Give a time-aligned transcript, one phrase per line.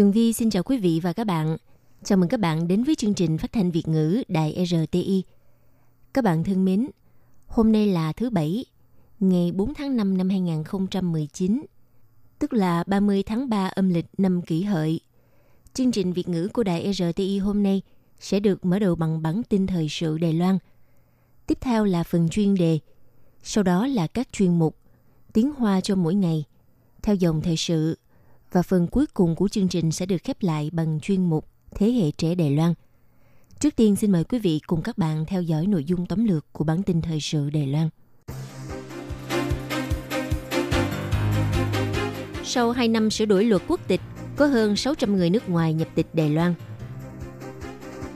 [0.00, 1.56] Tường Vi xin chào quý vị và các bạn.
[2.04, 5.22] Chào mừng các bạn đến với chương trình phát thanh Việt ngữ Đài RTI.
[6.12, 6.88] Các bạn thân mến,
[7.46, 8.64] hôm nay là thứ Bảy,
[9.20, 11.64] ngày 4 tháng 5 năm 2019,
[12.38, 15.00] tức là 30 tháng 3 âm lịch năm kỷ hợi.
[15.74, 17.82] Chương trình Việt ngữ của Đài RTI hôm nay
[18.20, 20.58] sẽ được mở đầu bằng bản tin thời sự Đài Loan.
[21.46, 22.78] Tiếp theo là phần chuyên đề,
[23.42, 24.76] sau đó là các chuyên mục,
[25.32, 26.44] tiếng hoa cho mỗi ngày,
[27.02, 27.96] theo dòng thời sự,
[28.52, 31.90] và phần cuối cùng của chương trình sẽ được khép lại bằng chuyên mục Thế
[31.92, 32.74] hệ trẻ Đài Loan.
[33.60, 36.52] Trước tiên xin mời quý vị cùng các bạn theo dõi nội dung tóm lược
[36.52, 37.88] của bản tin thời sự Đài Loan.
[42.44, 44.00] Sau 2 năm sửa đổi luật quốc tịch,
[44.36, 46.54] có hơn 600 người nước ngoài nhập tịch Đài Loan.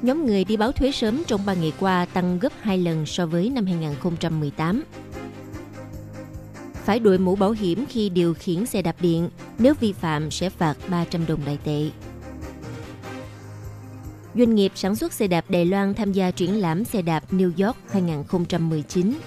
[0.03, 3.27] Nhóm người đi báo thuế sớm trong 3 ngày qua tăng gấp 2 lần so
[3.27, 4.85] với năm 2018.
[6.85, 10.51] Phải đội mũ bảo hiểm khi điều khiển xe đạp điện, nếu vi phạm sẽ
[10.51, 11.91] phạt 300 đồng đại tệ.
[14.35, 17.67] Doanh nghiệp sản xuất xe đạp Đài Loan tham gia triển lãm xe đạp New
[17.67, 19.19] York 2019.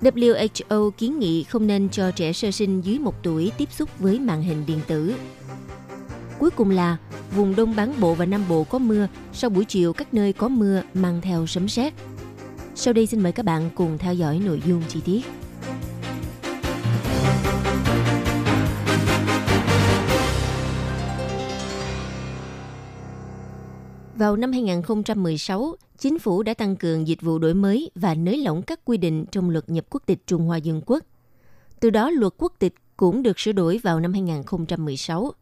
[0.00, 4.18] WHO kiến nghị không nên cho trẻ sơ sinh dưới 1 tuổi tiếp xúc với
[4.18, 5.14] màn hình điện tử.
[6.38, 6.96] Cuối cùng là
[7.36, 10.48] vùng Đông Bán Bộ và Nam Bộ có mưa, sau buổi chiều các nơi có
[10.48, 11.92] mưa mang theo sấm sét.
[12.74, 15.20] Sau đây xin mời các bạn cùng theo dõi nội dung chi tiết.
[24.22, 28.62] Vào năm 2016, chính phủ đã tăng cường dịch vụ đổi mới và nới lỏng
[28.62, 31.04] các quy định trong luật nhập quốc tịch Trung Hoa Dân Quốc.
[31.80, 35.32] Từ đó, luật quốc tịch cũng được sửa đổi vào năm 2016.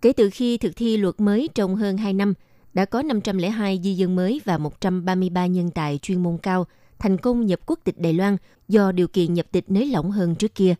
[0.00, 2.34] Kể từ khi thực thi luật mới trong hơn 2 năm,
[2.74, 6.66] đã có 502 di dân mới và 133 nhân tài chuyên môn cao
[6.98, 8.36] thành công nhập quốc tịch Đài Loan
[8.68, 10.74] do điều kiện nhập tịch nới lỏng hơn trước kia.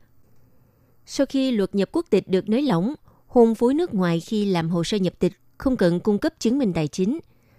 [1.07, 2.95] Sau khi luật nhập quốc tịch được nới lỏng,
[3.27, 6.59] hôn phối nước ngoài khi làm hồ sơ nhập tịch không cần cung cấp chứng
[6.59, 7.19] minh tài chính,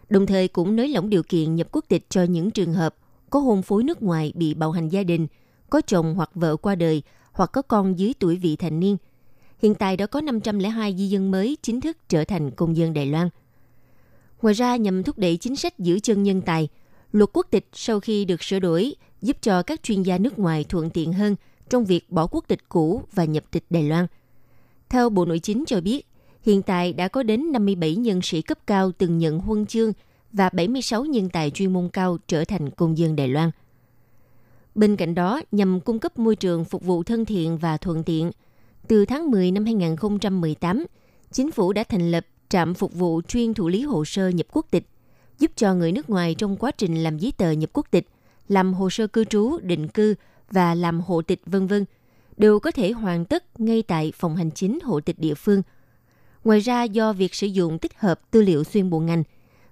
[0.10, 2.96] đồng thời cũng nới lỏng điều kiện nhập quốc tịch cho những trường hợp
[3.30, 5.28] có hôn phối nước ngoài bị bạo hành gia đình,
[5.70, 7.02] có chồng hoặc vợ qua đời
[7.32, 8.98] hoặc có con dưới tuổi vị thành niên.
[9.62, 13.06] Hiện tại đã có 502 di dân mới chính thức trở thành công dân Đài
[13.06, 13.30] Loan.
[14.42, 16.68] Ngoài ra, nhằm thúc đẩy chính sách giữ chân nhân tài,
[17.12, 20.64] luật quốc tịch sau khi được sửa đổi giúp cho các chuyên gia nước ngoài
[20.70, 21.36] thuận tiện hơn
[21.70, 24.08] trong việc bỏ quốc tịch cũ và nhập tịch Đài Loan.
[24.90, 26.06] Theo Bộ Nội chính cho biết,
[26.42, 29.94] hiện tại đã có đến 57 nhân sĩ cấp cao từng nhận huân chương
[30.32, 33.52] và 76 nhân tài chuyên môn cao trở thành công dân Đài Loan.
[34.76, 38.32] Bên cạnh đó, nhằm cung cấp môi trường phục vụ thân thiện và thuận tiện,
[38.88, 40.86] từ tháng 10 năm 2018,
[41.32, 44.66] chính phủ đã thành lập trạm phục vụ chuyên thủ lý hồ sơ nhập quốc
[44.72, 44.86] tịch,
[45.40, 48.08] giúp cho người nước ngoài trong quá trình làm giấy tờ nhập quốc tịch,
[48.48, 50.16] làm hồ sơ cư trú, định cư
[50.52, 51.86] và làm hộ tịch vân vân
[52.38, 55.62] đều có thể hoàn tất ngay tại phòng hành chính hộ tịch địa phương–
[56.50, 59.24] Ngoài ra do việc sử dụng tích hợp tư liệu xuyên bộ ngành,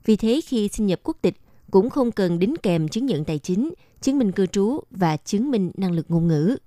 [0.05, 1.35] vì thế khi xin nhập quốc tịch
[1.71, 5.51] cũng không cần đính kèm chứng nhận tài chính, chứng minh cư trú và chứng
[5.51, 6.57] minh năng lực ngôn ngữ.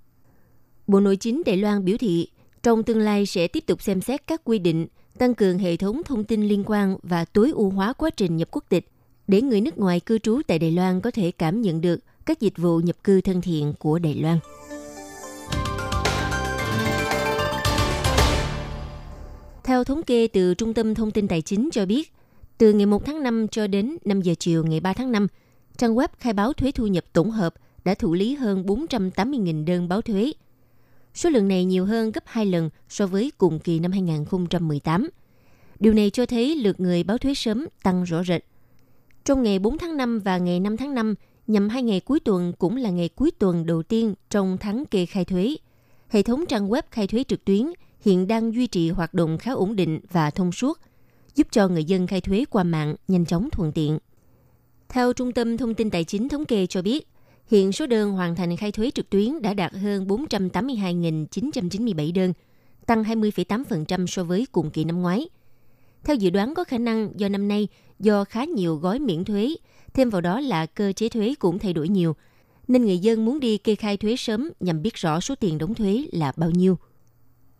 [0.87, 2.29] Bộ Nội chính Đài Loan biểu thị,
[2.63, 4.87] trong tương lai sẽ tiếp tục xem xét các quy định
[5.19, 8.49] tăng cường hệ thống thông tin liên quan và tối ưu hóa quá trình nhập
[8.51, 8.89] quốc tịch
[9.27, 12.41] để người nước ngoài cư trú tại Đài Loan có thể cảm nhận được các
[12.41, 14.39] dịch vụ nhập cư thân thiện của Đài Loan.
[19.71, 22.13] Theo thống kê từ Trung tâm Thông tin Tài chính cho biết,
[22.59, 25.27] từ ngày 1 tháng 5 cho đến 5 giờ chiều ngày 3 tháng 5,
[25.77, 27.55] trang web khai báo thuế thu nhập tổng hợp
[27.85, 30.33] đã thụ lý hơn 480.000 đơn báo thuế.
[31.15, 35.09] Số lượng này nhiều hơn gấp 2 lần so với cùng kỳ năm 2018.
[35.81, 38.45] Điều này cho thấy lượt người báo thuế sớm tăng rõ rệt.
[39.25, 41.15] Trong ngày 4 tháng 5 và ngày 5 tháng 5,
[41.47, 45.07] nhằm hai ngày cuối tuần cũng là ngày cuối tuần đầu tiên trong tháng kê
[45.07, 45.57] khai thuế.
[46.09, 47.67] Hệ thống trang web khai thuế trực tuyến–
[48.01, 50.79] hiện đang duy trì hoạt động khá ổn định và thông suốt,
[51.35, 53.99] giúp cho người dân khai thuế qua mạng nhanh chóng thuận tiện.
[54.89, 57.09] Theo Trung tâm Thông tin Tài chính Thống kê cho biết,
[57.47, 62.33] hiện số đơn hoàn thành khai thuế trực tuyến đã đạt hơn 482.997 đơn,
[62.87, 65.29] tăng 20,8% so với cùng kỳ năm ngoái.
[66.05, 67.69] Theo dự đoán có khả năng do năm nay
[67.99, 69.55] do khá nhiều gói miễn thuế,
[69.95, 72.17] thêm vào đó là cơ chế thuế cũng thay đổi nhiều,
[72.69, 75.75] nên người dân muốn đi kê khai thuế sớm nhằm biết rõ số tiền đóng
[75.75, 76.79] thuế là bao nhiêu.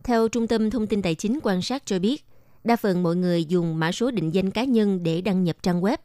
[0.05, 2.25] Theo Trung tâm Thông tin Tài chính quan sát cho biết,
[2.65, 5.81] đa phần mọi người dùng mã số định danh cá nhân để đăng nhập trang
[5.81, 5.97] web.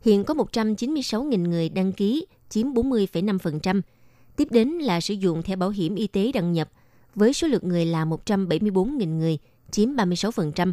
[0.00, 3.80] Hiện có 196.000 người đăng ký, chiếm 40,5%.
[4.36, 6.68] Tiếp đến là sử dụng thẻ bảo hiểm y tế đăng nhập,
[7.14, 9.38] với số lượng người là 174.000 người,
[9.70, 10.72] chiếm 36%.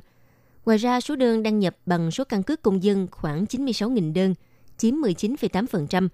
[0.66, 4.36] Ngoài ra, số đơn đăng nhập bằng số căn cước công dân khoảng 96.000 đơn,
[4.78, 6.08] chiếm 19,8%,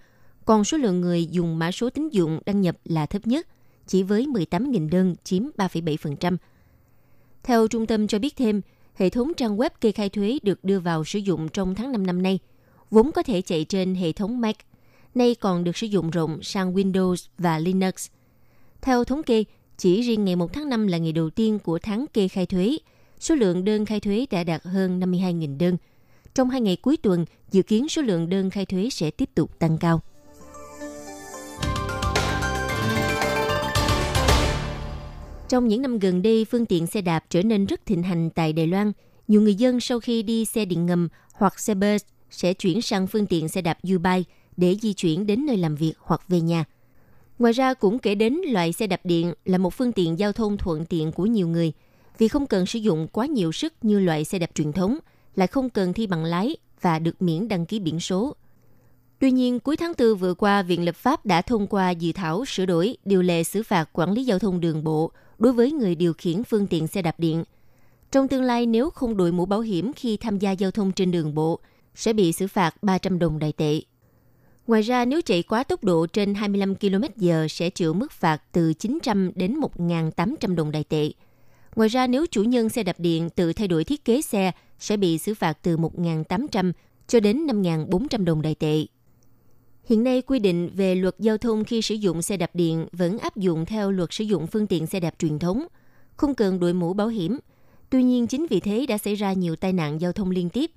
[0.46, 3.48] còn số lượng người dùng mã số tín dụng đăng nhập là thấp nhất,
[3.89, 6.38] chỉ với 18.000 đơn, chiếm 3,7%.
[7.44, 8.62] Theo trung tâm cho biết thêm,
[8.95, 12.06] hệ thống trang web kê khai thuế được đưa vào sử dụng trong tháng 5
[12.06, 12.39] năm nay,
[12.91, 14.56] vốn có thể chạy trên hệ thống Mac,
[15.15, 18.07] nay còn được sử dụng rộng sang Windows và Linux.
[18.81, 19.44] Theo thống kê,
[19.77, 22.77] chỉ riêng ngày 1 tháng 5 là ngày đầu tiên của tháng kê khai thuế,
[23.19, 25.77] số lượng đơn khai thuế đã đạt hơn 52.000 đơn.
[26.36, 29.59] Trong hai ngày cuối tuần, dự kiến số lượng đơn khai thuế sẽ tiếp tục
[29.59, 30.01] tăng cao.
[35.50, 38.54] Trong những năm gần đây, phương tiện xe đạp trở nên rất thịnh hành tại
[38.54, 38.92] Đài Loan.
[39.28, 43.07] Nhiều người dân sau khi đi xe điện ngầm hoặc xe bus sẽ chuyển sang
[43.07, 44.24] phương tiện xe đạp U-Bike
[44.57, 46.66] để di chuyển đến nơi làm việc hoặc về nhà.
[47.40, 50.57] Ngoài ra cũng kể đến loại xe đạp điện là một phương tiện giao thông
[50.57, 51.74] thuận tiện của nhiều người
[52.18, 54.98] vì không cần sử dụng quá nhiều sức như loại xe đạp truyền thống,
[55.36, 58.36] lại không cần thi bằng lái và được miễn đăng ký biển số.
[59.19, 62.46] Tuy nhiên, cuối tháng 4 vừa qua, Viện Lập pháp đã thông qua dự thảo
[62.46, 65.95] sửa đổi điều lệ xử phạt quản lý giao thông đường bộ đối với người
[65.95, 67.44] điều khiển phương tiện xe đạp điện.
[68.12, 71.12] Trong tương lai, nếu không đội mũ bảo hiểm khi tham gia giao thông trên
[71.12, 71.59] đường bộ,
[71.95, 73.81] sẽ bị xử phạt 300 đồng đại tệ.
[74.68, 78.74] Ngoài ra, nếu chạy quá tốc độ trên 25 km/h sẽ chịu mức phạt từ
[78.74, 81.12] 900 đến 1.800 đồng đại tệ.
[81.75, 84.97] Ngoài ra, nếu chủ nhân xe đạp điện tự thay đổi thiết kế xe sẽ
[84.97, 86.71] bị xử phạt từ 1.800
[87.07, 88.86] cho đến 5.400 đồng đại tệ.
[89.89, 93.18] Hiện nay, quy định về luật giao thông khi sử dụng xe đạp điện vẫn
[93.18, 95.68] áp dụng theo luật sử dụng phương tiện xe đạp truyền thống,
[96.15, 97.38] không cần đội mũ bảo hiểm.
[97.89, 100.71] Tuy nhiên, chính vì thế đã xảy ra nhiều tai nạn giao thông liên tiếp.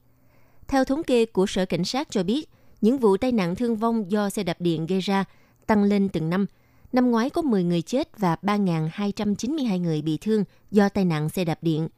[0.69, 2.49] Theo thống kê của Sở Cảnh sát cho biết,
[2.81, 5.25] những vụ tai nạn thương vong do xe đạp điện gây ra
[5.67, 6.47] tăng lên từng năm.
[6.93, 11.45] Năm ngoái có 10 người chết và 3.292 người bị thương do tai nạn xe
[11.45, 11.89] đạp điện.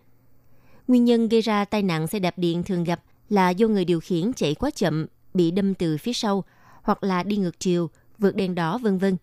[0.88, 4.00] Nguyên nhân gây ra tai nạn xe đạp điện thường gặp là do người điều
[4.00, 6.44] khiển chạy quá chậm, bị đâm từ phía sau
[6.84, 9.16] hoặc là đi ngược chiều, vượt đèn đỏ vân vân.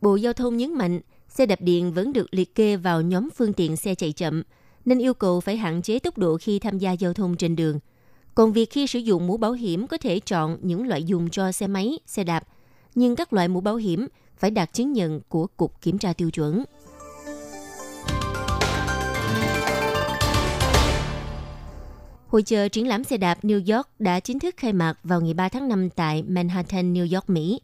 [0.00, 3.52] Bộ Giao thông nhấn mạnh, xe đạp điện vẫn được liệt kê vào nhóm phương
[3.52, 4.42] tiện xe chạy chậm,
[4.84, 7.78] nên yêu cầu phải hạn chế tốc độ khi tham gia giao thông trên đường.
[8.34, 11.52] Còn việc khi sử dụng mũ bảo hiểm có thể chọn những loại dùng cho
[11.52, 12.44] xe máy, xe đạp,
[12.94, 14.06] nhưng các loại mũ bảo hiểm
[14.36, 16.64] phải đạt chứng nhận của Cục Kiểm tra Tiêu chuẩn.
[22.26, 25.34] Hội chợ triển lãm xe đạp New York đã chính thức khai mạc vào ngày
[25.34, 27.60] 3 tháng 5 tại Manhattan, New York, Mỹ.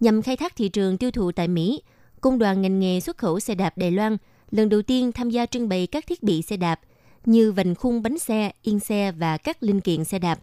[0.00, 1.82] Nhằm khai thác thị trường tiêu thụ tại Mỹ,
[2.20, 4.16] Công đoàn ngành nghề xuất khẩu xe đạp Đài Loan
[4.50, 6.80] lần đầu tiên tham gia trưng bày các thiết bị xe đạp
[7.24, 10.38] như vành khung bánh xe, yên xe và các linh kiện xe đạp.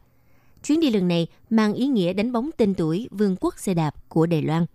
[0.63, 4.09] Chuyến đi lần này mang ý nghĩa đánh bóng tên tuổi vương quốc xe đạp
[4.09, 4.65] của Đài Loan.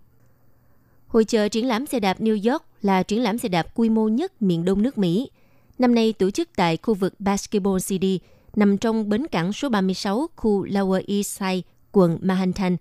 [1.07, 4.09] Hội chợ triển lãm xe đạp New York là triển lãm xe đạp quy mô
[4.09, 5.31] nhất miền đông nước Mỹ.
[5.79, 8.21] Năm nay tổ chức tại khu vực Basketball City–
[8.57, 11.61] nằm trong bến cảng số 36 khu Lower East Side,
[11.93, 12.77] quận Manhattan.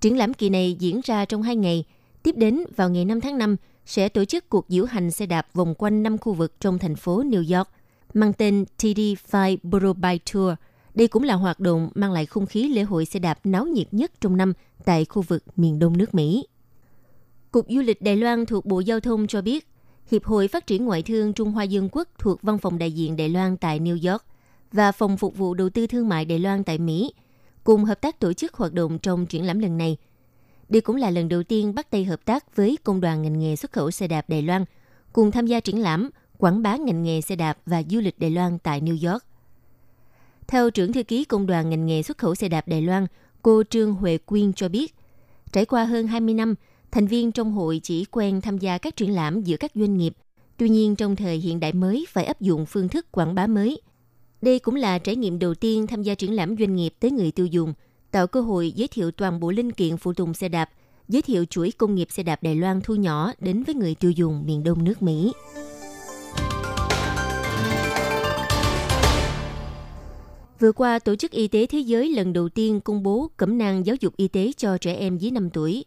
[0.00, 1.84] Triển lãm kỳ này diễn ra trong hai ngày.
[2.22, 3.56] Tiếp đến vào ngày 5 tháng 5
[3.86, 6.96] sẽ tổ chức cuộc diễu hành xe đạp vòng quanh năm khu vực trong thành
[6.96, 7.68] phố New York,
[8.14, 10.54] mang tên TD5 Borough Bike Tour.
[10.94, 13.86] Đây cũng là hoạt động mang lại không khí lễ hội xe đạp náo nhiệt
[13.94, 14.52] nhất trong năm
[14.84, 16.46] tại khu vực miền đông nước Mỹ.
[17.50, 19.68] Cục Du lịch Đài Loan thuộc Bộ Giao thông cho biết,
[20.10, 23.16] Hiệp hội Phát triển Ngoại thương Trung Hoa Dương Quốc thuộc Văn phòng đại diện
[23.16, 24.24] Đài Loan tại New York
[24.72, 27.12] và Phòng Phục vụ Đầu tư Thương mại Đài Loan tại Mỹ
[27.64, 29.96] cùng hợp tác tổ chức hoạt động trong triển lãm lần này.
[30.68, 33.56] Đây cũng là lần đầu tiên bắt tay hợp tác với Công đoàn ngành nghề
[33.56, 34.64] xuất khẩu xe đạp Đài Loan
[35.12, 38.30] cùng tham gia triển lãm quảng bá ngành nghề xe đạp và du lịch Đài
[38.30, 39.24] Loan tại New York.
[40.46, 43.06] Theo trưởng thư ký Công đoàn ngành nghề xuất khẩu xe đạp Đài Loan,
[43.42, 44.94] cô Trương Huệ Quyên cho biết,
[45.52, 46.54] trải qua hơn 20 năm,
[46.90, 50.14] thành viên trong hội chỉ quen tham gia các triển lãm giữa các doanh nghiệp.
[50.56, 53.80] Tuy nhiên, trong thời hiện đại mới phải áp dụng phương thức quảng bá mới–
[54.42, 57.32] đây cũng là trải nghiệm đầu tiên tham gia triển lãm doanh nghiệp tới người
[57.32, 57.74] tiêu dùng,
[58.10, 60.70] tạo cơ hội giới thiệu toàn bộ linh kiện phụ tùng xe đạp,
[61.08, 64.10] giới thiệu chuỗi công nghiệp xe đạp Đài Loan thu nhỏ đến với người tiêu
[64.10, 65.32] dùng miền đông nước Mỹ.
[70.58, 73.86] Vừa qua, Tổ chức Y tế Thế giới lần đầu tiên công bố cẩm nang
[73.86, 75.84] giáo dục y tế cho trẻ em dưới 5 tuổi.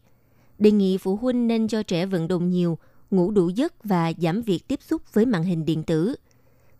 [0.60, 2.78] Đề nghị phụ huynh nên cho trẻ vận động nhiều,
[3.12, 6.16] ngủ đủ giấc và giảm việc tiếp xúc với màn hình điện tử–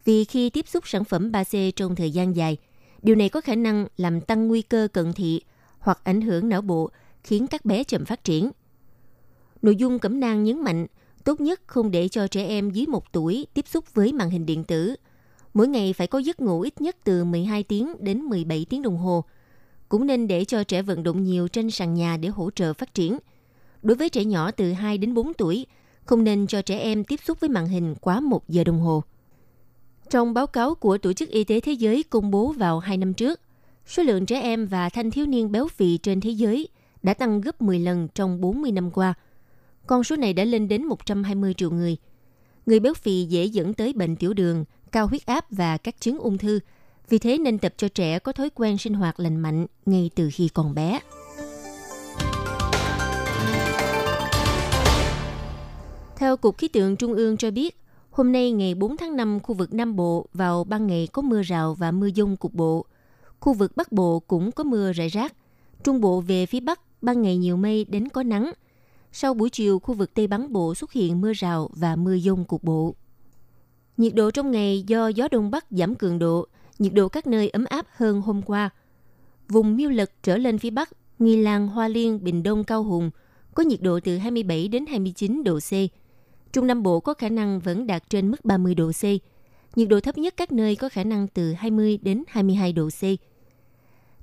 [0.06, 2.58] vì khi tiếp xúc sản phẩm 3C trong thời gian dài,
[3.02, 5.42] điều này có khả năng làm tăng nguy cơ cận thị
[5.80, 6.90] hoặc ảnh hưởng não bộ,
[7.24, 8.52] khiến các bé chậm phát triển.
[9.62, 10.88] Nội dung cẩm nang nhấn mạnh,
[11.26, 14.46] Tốt nhất không để cho trẻ em dưới 1 tuổi tiếp xúc với màn hình
[14.46, 14.96] điện tử.
[15.54, 18.98] Mỗi ngày phải có giấc ngủ ít nhất từ 12 tiếng đến 17 tiếng đồng
[18.98, 19.24] hồ.
[19.90, 22.94] Cũng nên để cho trẻ vận động nhiều trên sàn nhà để hỗ trợ phát
[22.94, 23.18] triển.
[23.82, 25.66] Đối với trẻ nhỏ từ 2 đến 4 tuổi,
[26.06, 29.04] không nên cho trẻ em tiếp xúc với màn hình quá 1 giờ đồng hồ.
[30.10, 33.14] Trong báo cáo của Tổ chức Y tế Thế giới công bố vào 2 năm
[33.14, 33.40] trước,
[33.88, 36.68] số lượng trẻ em và thanh thiếu niên béo phì trên thế giới
[37.04, 39.14] đã tăng gấp 10 lần trong 40 năm qua.
[39.88, 41.98] Con số này đã lên đến 120 triệu người.
[42.66, 46.18] Người béo phì dễ dẫn tới bệnh tiểu đường, cao huyết áp và các chứng
[46.18, 46.60] ung thư.
[47.10, 50.30] Vì thế nên tập cho trẻ có thói quen sinh hoạt lành mạnh ngay từ
[50.34, 51.00] khi còn bé.
[56.16, 57.78] Theo Cục Khí tượng Trung ương cho biết,
[58.16, 61.42] hôm nay ngày 4 tháng 5, khu vực Nam Bộ vào ban ngày có mưa
[61.42, 62.86] rào và mưa dông cục bộ.
[63.40, 65.34] Khu vực Bắc Bộ cũng có mưa rải rác.
[65.84, 68.52] Trung Bộ về phía Bắc, ban ngày nhiều mây đến có nắng.
[69.12, 72.46] Sau buổi chiều, khu vực Tây Bắc Bộ xuất hiện mưa rào và mưa dông
[72.46, 72.96] cục bộ.
[73.98, 76.48] Nhiệt độ trong ngày do gió Đông Bắc giảm cường độ,
[76.80, 78.70] nhiệt độ các nơi ấm áp hơn hôm qua.
[79.48, 83.12] Vùng miêu lực trở lên phía Bắc, Nghi Lan, Hoa Liên, Bình Đông, Cao Hùng
[83.56, 85.72] có nhiệt độ từ 27 đến 29 độ C.
[86.56, 89.04] Trung Nam Bộ có khả năng vẫn đạt trên mức 30 độ C.
[89.78, 93.02] Nhiệt độ thấp nhất các nơi có khả năng từ 20 đến 22 độ C.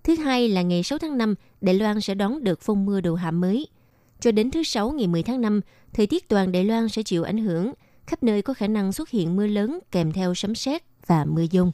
[0.05, 3.15] Thứ hai là ngày 6 tháng 5, Đài Loan sẽ đón được phong mưa đầu
[3.15, 3.67] hạ mới.
[4.21, 5.61] Cho đến thứ Sáu ngày 10 tháng 5,
[5.93, 7.73] thời tiết toàn Đài Loan sẽ chịu ảnh hưởng.
[8.07, 11.45] Khắp nơi có khả năng xuất hiện mưa lớn kèm theo sấm sét và mưa
[11.53, 11.73] dông.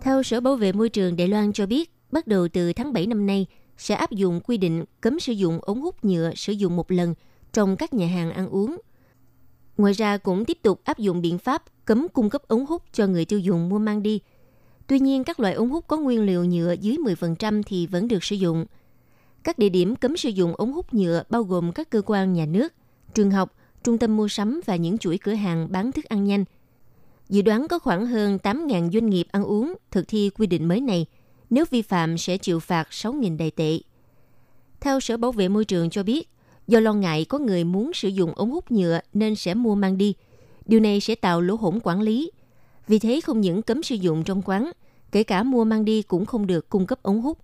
[0.00, 3.06] Theo Sở Bảo vệ Môi trường Đài Loan cho biết, bắt đầu từ tháng 7
[3.06, 3.46] năm nay,
[3.82, 7.14] sẽ áp dụng quy định cấm sử dụng ống hút nhựa sử dụng một lần
[7.52, 8.76] trong các nhà hàng ăn uống.
[9.76, 13.06] Ngoài ra cũng tiếp tục áp dụng biện pháp cấm cung cấp ống hút cho
[13.06, 14.20] người tiêu dùng mua mang đi.
[14.86, 18.24] Tuy nhiên, các loại ống hút có nguyên liệu nhựa dưới 10% thì vẫn được
[18.24, 18.66] sử dụng.
[19.44, 22.46] Các địa điểm cấm sử dụng ống hút nhựa bao gồm các cơ quan nhà
[22.46, 22.72] nước,
[23.14, 26.44] trường học, trung tâm mua sắm và những chuỗi cửa hàng bán thức ăn nhanh.
[27.28, 30.80] Dự đoán có khoảng hơn 8.000 doanh nghiệp ăn uống thực thi quy định mới
[30.80, 31.06] này–
[31.52, 33.78] nếu vi phạm sẽ chịu phạt 6.000 đại tệ.
[34.80, 36.28] Theo Sở Bảo vệ Môi trường cho biết,
[36.66, 39.98] do lo ngại có người muốn sử dụng ống hút nhựa nên sẽ mua mang
[39.98, 40.14] đi.
[40.66, 42.30] Điều này sẽ tạo lỗ hổng quản lý.
[42.88, 44.72] Vì thế không những cấm sử dụng trong quán,
[45.12, 47.38] kể cả mua mang đi cũng không được cung cấp ống hút.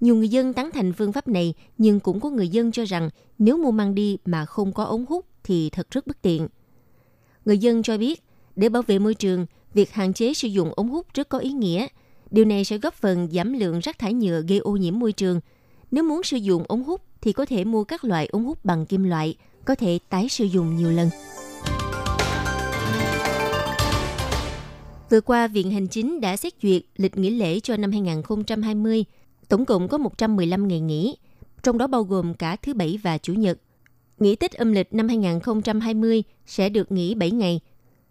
[0.00, 3.10] Nhiều người dân tán thành phương pháp này, nhưng cũng có người dân cho rằng
[3.38, 6.48] nếu mua mang đi mà không có ống hút thì thật rất bất tiện.
[7.44, 8.22] Người dân cho biết,
[8.56, 11.52] để bảo vệ môi trường, việc hạn chế sử dụng ống hút rất có ý
[11.52, 11.86] nghĩa–
[12.30, 15.40] Điều này sẽ góp phần giảm lượng rác thải nhựa gây ô nhiễm môi trường.
[15.90, 18.86] Nếu muốn sử dụng ống hút thì có thể mua các loại ống hút bằng
[18.86, 21.10] kim loại, có thể tái sử dụng nhiều lần.
[25.10, 29.04] Vừa qua, Viện Hành Chính đã xét duyệt lịch nghỉ lễ cho năm 2020.
[29.48, 31.16] Tổng cộng có 115 ngày nghỉ,
[31.62, 33.58] trong đó bao gồm cả thứ Bảy và Chủ nhật.
[34.18, 37.60] Nghỉ Tết âm lịch năm 2020 sẽ được nghỉ 7 ngày.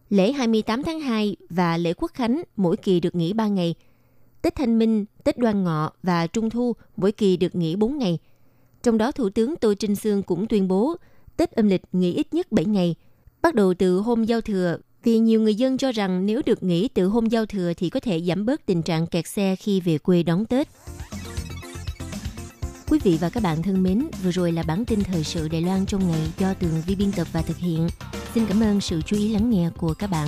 [0.10, 3.76] Lễ 28 tháng 2 và lễ Quốc Khánh mỗi kỳ được nghỉ 3 ngày–
[4.42, 8.20] Tết Thanh Minh, Tết Đoan Ngọ và Trung Thu mỗi kỳ được nghỉ 4 ngày.
[8.84, 10.96] Trong đó Thủ tướng Tô Trinh Sương cũng tuyên bố
[11.38, 12.96] Tết âm lịch nghỉ ít nhất 7 ngày,
[13.42, 16.88] bắt đầu từ hôm giao thừa vì nhiều người dân cho rằng nếu được nghỉ
[16.88, 19.98] từ hôm giao thừa thì có thể giảm bớt tình trạng kẹt xe khi về
[19.98, 20.68] quê đón Tết.
[22.90, 25.62] Quý vị và các bạn thân mến, vừa rồi là bản tin thời sự Đài
[25.62, 27.88] Loan trong ngày do Tường Vi biên tập và thực hiện.
[28.34, 30.28] Xin cảm ơn sự chú ý lắng nghe của các bạn.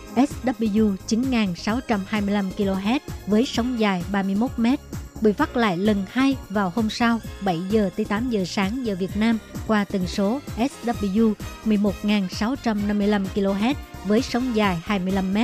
[0.15, 4.65] SW 9625 kHz với sóng dài 31 m.
[5.21, 8.95] bị phát lại lần 2 vào hôm sau 7 giờ tới 8 giờ sáng giờ
[8.99, 9.37] Việt Nam
[9.67, 11.33] qua tần số SW
[11.65, 13.75] 11655 kHz
[14.05, 15.37] với sóng dài 25 m.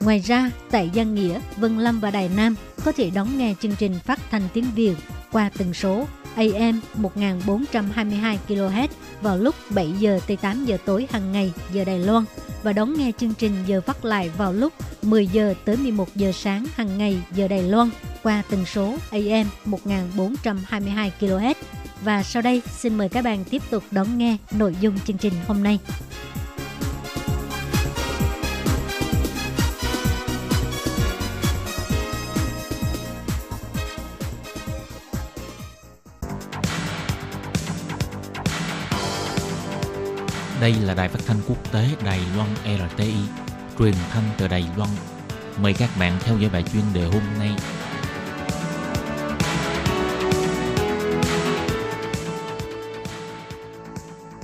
[0.00, 3.76] Ngoài ra, tại Giang Nghĩa, Vân Lâm và Đài Nam có thể đón nghe chương
[3.78, 4.94] trình phát thanh tiếng Việt
[5.32, 6.06] qua tần số
[6.36, 8.88] AM 1422 kHz
[9.22, 12.24] vào lúc 7 giờ tới 8 giờ tối hàng ngày giờ Đài Loan
[12.62, 14.72] và đón nghe chương trình giờ phát lại vào lúc
[15.02, 17.90] 10 giờ tới 11 giờ sáng hàng ngày giờ Đài Loan
[18.22, 21.54] qua tần số AM 1422 kHz.
[22.04, 25.32] Và sau đây, xin mời các bạn tiếp tục đón nghe nội dung chương trình
[25.46, 25.78] hôm nay.
[40.60, 43.14] Đây là đài phát thanh quốc tế Đài Loan RTI,
[43.78, 44.90] truyền thanh từ Đài Loan.
[45.62, 47.50] Mời các bạn theo dõi bài chuyên đề hôm nay.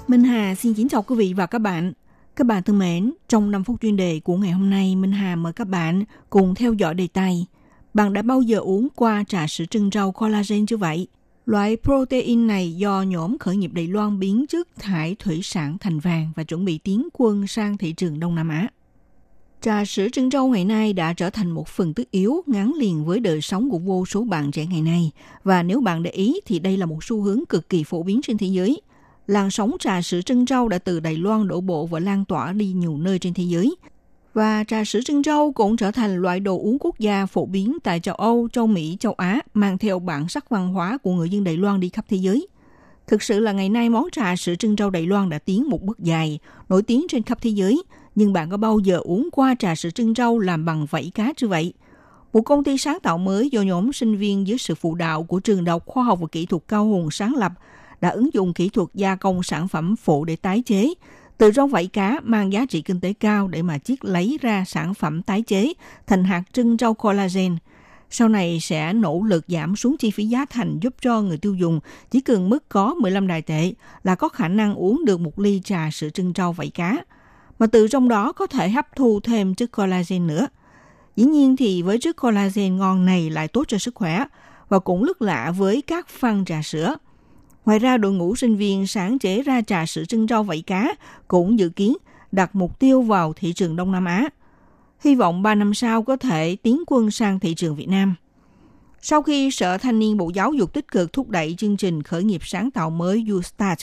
[0.09, 1.93] Minh Hà xin kính chào quý vị và các bạn.
[2.37, 5.37] Các bạn thân mến, trong 5 phút chuyên đề của ngày hôm nay, Minh Hà
[5.37, 7.47] mời các bạn cùng theo dõi đề tài.
[7.95, 11.09] Bạn đã bao giờ uống qua trà sữa trân rau collagen chưa vậy?
[11.47, 15.99] Loại protein này do nhóm khởi nghiệp Đài Loan biến chất thải thủy sản thành
[15.99, 18.69] vàng và chuẩn bị tiến quân sang thị trường Đông Nam Á.
[19.61, 23.05] Trà sữa trân châu ngày nay đã trở thành một phần tất yếu ngắn liền
[23.05, 25.11] với đời sống của vô số bạn trẻ ngày nay.
[25.45, 28.21] Và nếu bạn để ý thì đây là một xu hướng cực kỳ phổ biến
[28.23, 28.81] trên thế giới.
[29.27, 32.53] Làn sóng trà sữa trân châu đã từ Đài Loan đổ bộ và lan tỏa
[32.53, 33.77] đi nhiều nơi trên thế giới.
[34.37, 37.77] Và trà sữa trân châu cũng trở thành loại đồ uống quốc gia phổ biến
[37.85, 41.29] tại châu Âu, châu Mỹ, châu Á, mang theo bản sắc văn hóa của người
[41.29, 42.47] dân Đài Loan đi khắp thế giới.
[43.07, 45.83] Thực sự là ngày nay món trà sữa trân châu Đài Loan đã tiến một
[45.83, 46.39] bước dài,
[46.69, 47.83] nổi tiếng trên khắp thế giới.
[48.15, 51.33] Nhưng bạn có bao giờ uống qua trà sữa trân châu làm bằng vảy cá
[51.37, 51.73] chưa vậy?
[52.33, 55.41] Một công ty sáng tạo mới do nhóm sinh viên dưới sự phụ đạo của
[55.41, 57.53] trường Đại học Khoa học và Kỹ thuật Cao Hùng sáng lập
[58.01, 60.95] đã ứng dụng kỹ thuật gia công sản phẩm phụ để tái chế,
[61.39, 64.65] từ rong vảy cá mang giá trị kinh tế cao để mà chiết lấy ra
[64.65, 65.73] sản phẩm tái chế
[66.07, 67.57] thành hạt trưng rau collagen.
[68.11, 71.55] Sau này sẽ nỗ lực giảm xuống chi phí giá thành giúp cho người tiêu
[71.55, 75.39] dùng chỉ cần mức có 15 đài tệ là có khả năng uống được một
[75.39, 76.97] ly trà sữa trưng rau vảy cá.
[77.59, 80.47] Mà từ trong đó có thể hấp thu thêm chất collagen nữa.
[81.17, 84.25] Dĩ nhiên thì với chất collagen ngon này lại tốt cho sức khỏe
[84.69, 86.97] và cũng lức lạ với các phân trà sữa–
[87.67, 90.95] Ngoài ra, đội ngũ sinh viên sáng chế ra trà sữa trưng rau vảy cá
[91.29, 91.97] cũng dự kiến
[92.33, 94.29] đặt mục tiêu vào thị trường Đông Nam Á.
[95.05, 98.15] Hy vọng 3 năm sau có thể tiến quân sang thị trường Việt Nam.
[99.01, 102.25] Sau khi Sở Thanh niên Bộ Giáo dục tích cực thúc đẩy chương trình khởi
[102.25, 103.81] nghiệp sáng tạo mới YouStart,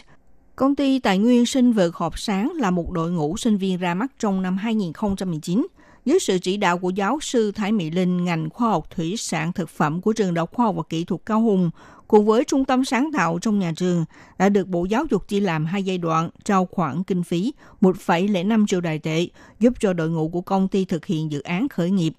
[0.55, 3.93] công ty tài nguyên sinh vật hộp sáng là một đội ngũ sinh viên ra
[3.93, 5.67] mắt trong năm 2019
[6.05, 9.53] dưới sự chỉ đạo của giáo sư Thái Mỹ Linh ngành khoa học thủy sản
[9.53, 11.69] thực phẩm của trường Đại học Khoa học và Kỹ thuật Cao Hùng
[12.07, 14.05] cùng với trung tâm sáng tạo trong nhà trường
[14.37, 18.67] đã được Bộ Giáo dục chia làm hai giai đoạn trao khoản kinh phí 1,05
[18.67, 19.27] triệu đài tệ
[19.59, 22.13] giúp cho đội ngũ của công ty thực hiện dự án khởi nghiệp.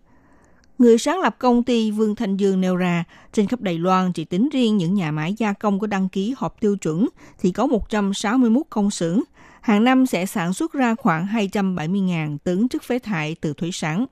[0.78, 4.24] Người sáng lập công ty Vương Thanh Dương nêu ra, trên khắp Đài Loan chỉ
[4.24, 7.66] tính riêng những nhà máy gia công có đăng ký họp tiêu chuẩn thì có
[7.66, 9.20] 161 công xưởng,
[9.64, 14.06] hàng năm sẽ sản xuất ra khoảng 270.000 tấn chất phế thải từ thủy sản.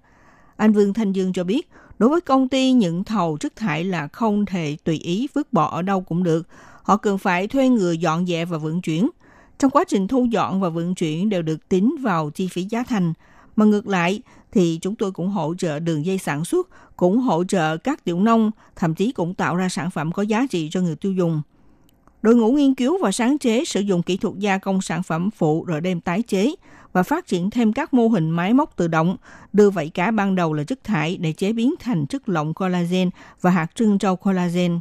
[0.57, 4.09] Anh Vương Thanh Dương cho biết, Đối với công ty nhận thầu chất thải là
[4.09, 6.49] không thể tùy ý vứt bỏ ở đâu cũng được.
[6.83, 9.11] Họ cần phải thuê người dọn dẹp và vận chuyển.
[9.59, 12.83] Trong quá trình thu dọn và vận chuyển đều được tính vào chi phí giá
[12.83, 13.13] thành.
[13.57, 17.45] Mà ngược lại thì chúng tôi cũng hỗ trợ đường dây sản xuất, cũng hỗ
[17.45, 20.81] trợ các tiểu nông, thậm chí cũng tạo ra sản phẩm có giá trị cho
[20.81, 21.43] người tiêu dùng.
[22.23, 25.31] Đội ngũ nghiên cứu và sáng chế sử dụng kỹ thuật gia công sản phẩm
[25.31, 26.55] phụ rồi đem tái chế
[26.93, 29.17] và phát triển thêm các mô hình máy móc tự động,
[29.53, 33.11] đưa vảy cá ban đầu là chất thải để chế biến thành chất lỏng collagen
[33.41, 34.81] và hạt trưng trâu collagen.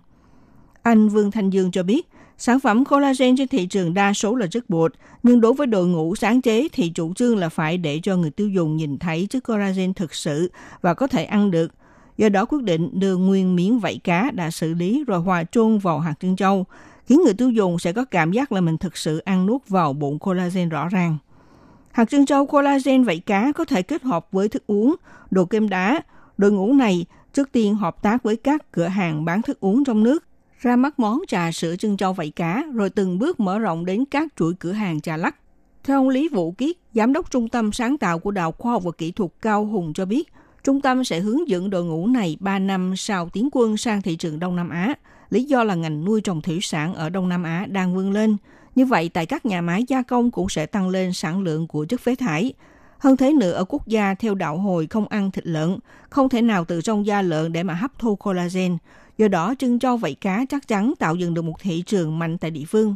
[0.84, 4.48] Anh Vương Thanh Dương cho biết, sản phẩm collagen trên thị trường đa số là
[4.48, 8.00] chất bột, nhưng đối với đội ngũ sáng chế thì chủ trương là phải để
[8.04, 10.52] cho người tiêu dùng nhìn thấy chất collagen thực sự
[10.82, 11.72] và có thể ăn được.
[12.18, 15.78] Do đó quyết định đưa nguyên miếng vảy cá đã xử lý rồi hòa trôn
[15.78, 16.66] vào hạt trân châu,
[17.12, 19.94] khiến người tiêu dùng sẽ có cảm giác là mình thực sự ăn nuốt vào
[19.94, 21.18] bụng collagen rõ ràng.
[21.92, 24.96] Hạt trân châu collagen vảy cá có thể kết hợp với thức uống,
[25.32, 26.02] đồ kem đá.
[26.38, 30.04] Đội ngũ này trước tiên hợp tác với các cửa hàng bán thức uống trong
[30.04, 30.24] nước,
[30.60, 34.06] ra mắt món trà sữa trân châu vảy cá, rồi từng bước mở rộng đến
[34.06, 35.36] các chuỗi cửa hàng trà lắc.
[35.84, 38.84] Theo ông Lý Vũ Kiết, Giám đốc Trung tâm Sáng tạo của Đạo Khoa học
[38.84, 42.38] và Kỹ thuật Cao Hùng cho biết, trung tâm sẽ hướng dẫn đội ngũ này
[42.40, 44.96] 3 năm sau tiến quân sang thị trường Đông Nam Á.
[45.32, 48.38] Lý do là ngành nuôi trồng thủy sản ở Đông Nam Á đang vươn lên–
[48.76, 51.86] như vậy, tại các nhà máy gia công cũng sẽ tăng lên sản lượng của
[51.86, 52.54] chất phế thải.
[52.98, 55.78] Hơn thế nữa, ở quốc gia theo đạo hồi không ăn thịt lợn,
[56.10, 58.78] không thể nào từ trong da lợn để mà hấp thu collagen.
[59.18, 62.38] Do đó, trưng cho vảy cá chắc chắn tạo dựng được một thị trường mạnh
[62.38, 62.96] tại địa phương.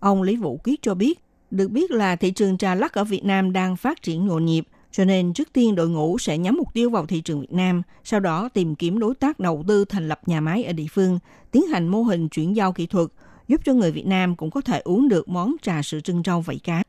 [0.00, 1.18] Ông Lý Vũ Kiết cho biết,
[1.50, 4.66] được biết là thị trường trà lắc ở Việt Nam đang phát triển nhộn nhịp,
[4.98, 7.82] cho nên trước tiên đội ngũ sẽ nhắm mục tiêu vào thị trường Việt Nam,
[8.04, 11.18] sau đó tìm kiếm đối tác đầu tư thành lập nhà máy ở địa phương,
[11.50, 13.08] tiến hành mô hình chuyển giao kỹ thuật–
[13.48, 16.40] giúp cho người Việt Nam cũng có thể uống được món trà sữa trân rau
[16.40, 16.82] vảy cá.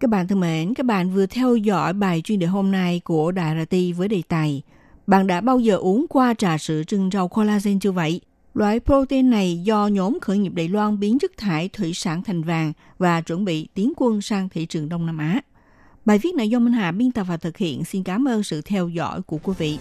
[0.00, 3.32] Các bạn thân mến, các bạn vừa theo dõi bài chuyên đề hôm nay của
[3.32, 4.62] Đài RT với đề tài
[5.06, 8.20] Bạn đã bao giờ uống qua trà sữa trân rau collagen chưa vậy?
[8.54, 12.42] Loại protein này do nhóm khởi nghiệp Đài Loan biến chất thải thủy sản thành
[12.42, 15.40] vàng và chuẩn bị tiến quân sang thị trường Đông Nam Á.
[16.04, 17.84] Bài viết này do Minh Hà biên tập và thực hiện.
[17.84, 19.78] Xin cảm ơn sự theo dõi của quý vị.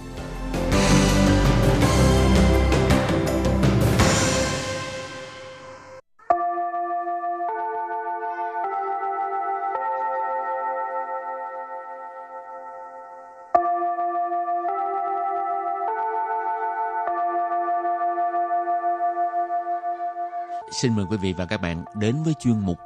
[20.71, 22.77] Xin mời quý vị và các bạn đến với chuyên mục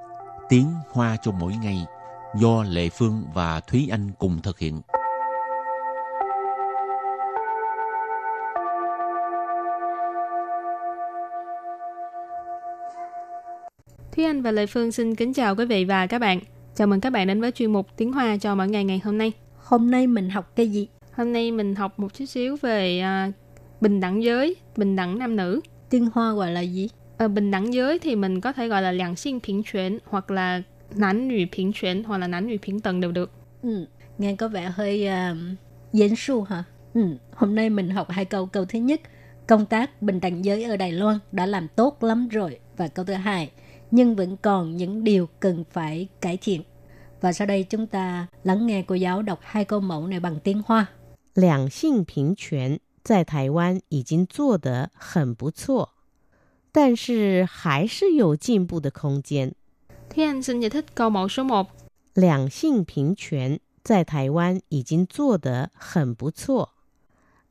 [0.50, 1.86] Tiếng Hoa cho mỗi ngày
[2.36, 4.82] do Lệ Phương và Thúy Anh cùng thực hiện.
[14.16, 16.40] Thúy Anh và Lệ Phương xin kính chào quý vị và các bạn.
[16.76, 19.18] Chào mừng các bạn đến với chuyên mục Tiếng Hoa cho mỗi ngày ngày hôm
[19.18, 19.32] nay.
[19.58, 20.88] Hôm nay mình học cái gì?
[21.12, 23.32] Hôm nay mình học một chút xíu về à,
[23.82, 25.62] bình đẳng giới, bình đẳng nam nữ.
[25.90, 26.90] Tiếng Hoa gọi là gì?
[27.18, 30.32] À, bình đẳng giới thì mình có thể gọi là lạng sinh bình chuyển hoặc
[30.32, 30.62] là
[30.95, 33.31] 男女平权 hoặc là 男女平等đều được.
[33.63, 33.87] Ừ,
[34.19, 35.39] nghe có vẻ hơi uh,
[35.93, 36.65] 严su hả?
[36.95, 38.47] Ừ, hôm nay mình học hai câu.
[38.47, 39.01] Câu thứ nhất,
[39.47, 42.59] công tác bình đẳng giới ở Đài Loan đã làm tốt lắm rồi.
[42.77, 43.51] Và câu thứ hai,
[43.91, 46.63] nhưng vẫn còn những điều cần phải cải thiện.
[47.21, 50.41] Và sau đây chúng ta lắng nghe cô giáo đọc hai câu mẫu này bằng
[50.41, 50.87] tiếng Hoa.
[51.35, 55.91] 两性平权在台湾已经做得很不错，
[56.73, 59.55] 但是还是有进步的空间。
[60.13, 61.67] Thúy Anh xin giải thích câu mẫu số 1.
[62.15, 66.71] 两性平权在台湾已经做得很不错。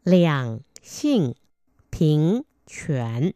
[0.03, 1.35] 两性
[1.89, 3.33] 平权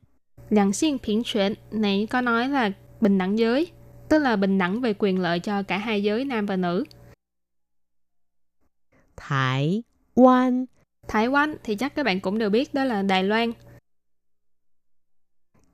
[0.50, 2.71] 两性平权này có nói là
[3.02, 3.71] bình đẳng giới,
[4.10, 6.84] tức là bình đẳng về quyền lợi cho cả hai giới nam và nữ.
[9.15, 9.84] 台
[10.15, 10.65] 湾
[11.08, 13.52] Thái Quan thì chắc các bạn cũng đều biết đó là Đài Loan.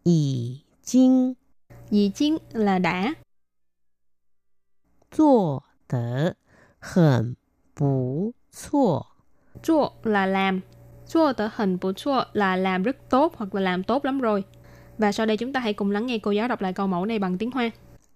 [0.03, 1.35] 已经
[1.89, 3.13] Dì chiến là đã,
[5.11, 6.35] 做得
[6.79, 7.35] 很
[7.73, 9.05] 不错。
[9.63, 10.61] chua là làm,
[11.07, 14.43] chua tờ hình của chua là làm rất tốt hoặc là làm tốt lắm rồi.
[14.97, 17.05] Và sau đây chúng ta hãy cùng lắng nghe cô giáo đọc lại câu mẫu
[17.05, 17.71] này bằng tiếng Hoa.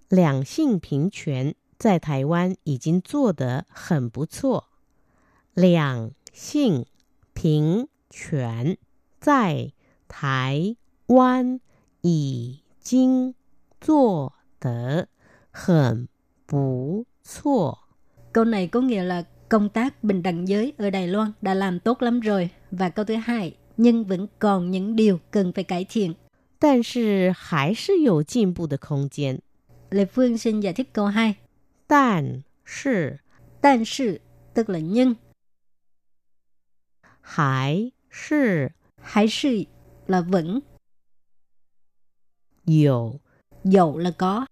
[0.10, 4.66] 两性平权在台湾已经做得很不错。
[5.54, 6.86] 两性
[7.34, 8.78] 平权
[9.22, 9.72] 在
[10.10, 10.76] 台
[11.08, 11.62] 湾
[12.02, 13.36] 已经
[13.80, 15.08] 做得
[15.52, 16.10] 很
[16.46, 17.78] 不错。
[18.34, 21.80] Câu này có nghĩa là công tác bình đẳng giới ở Đài Loan đã làm
[21.80, 22.50] tốt lắm rồi.
[22.72, 26.14] Và câu thứ hai, nhưng vẫn còn những điều cần phải cải thiện.
[26.60, 29.42] 但是还是有进步的空间。
[29.90, 31.36] Lê Phương xin giải thích câu 2.
[31.88, 33.20] 但是
[33.60, 34.22] 但是
[34.54, 35.16] tức là nhưng,
[37.20, 39.66] 还是 hay sự
[40.08, 40.62] là vẫn,
[42.66, 43.20] 有
[43.64, 44.46] dẫu là có,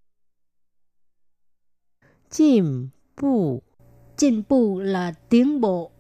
[2.34, 3.64] 进步
[4.16, 5.92] 进步 là tiến bộ,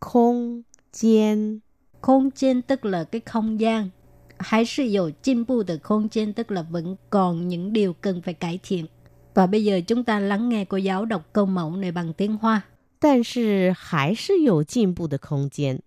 [0.00, 1.62] 空间。
[2.00, 3.90] không gian tức là cái không gian.
[4.38, 8.86] Hay sự dầu进步的không gian tức là vẫn còn những điều cần phải cải thiện.
[9.34, 12.36] Và bây giờ chúng ta lắng nghe cô giáo đọc câu mẫu này bằng tiếng
[12.36, 12.62] Hoa.
[12.98, 15.82] 但是还是有进步的空间。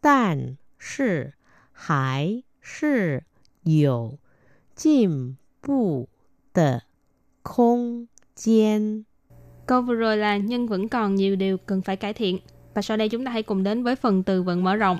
[0.00, 1.34] 但是
[1.72, 3.24] 还是
[3.62, 4.18] 有
[4.74, 6.08] 进步
[6.52, 6.90] 的空间。
[7.45, 8.05] không
[8.35, 9.03] gian.
[9.65, 12.39] Câu vừa rồi là nhưng vẫn còn nhiều điều cần phải cải thiện.
[12.73, 14.99] Và sau đây chúng ta hãy cùng đến với phần từ vựng mở rộng.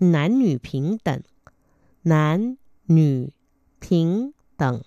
[0.00, 1.20] Nam nữ bình đẳng.
[2.04, 2.54] Nam
[2.88, 3.26] nữ
[3.90, 4.78] bình đẳng.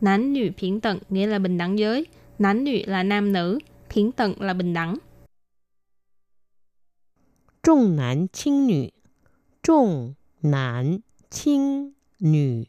[0.00, 2.06] Nam nữ bình đẳng nghĩa là bình đẳng giới.
[2.38, 3.58] Nam nữ là nam nữ,
[3.94, 4.98] bình đẳng là bình đẳng.
[7.67, 8.91] 重男轻女，
[9.61, 12.67] 重男轻女，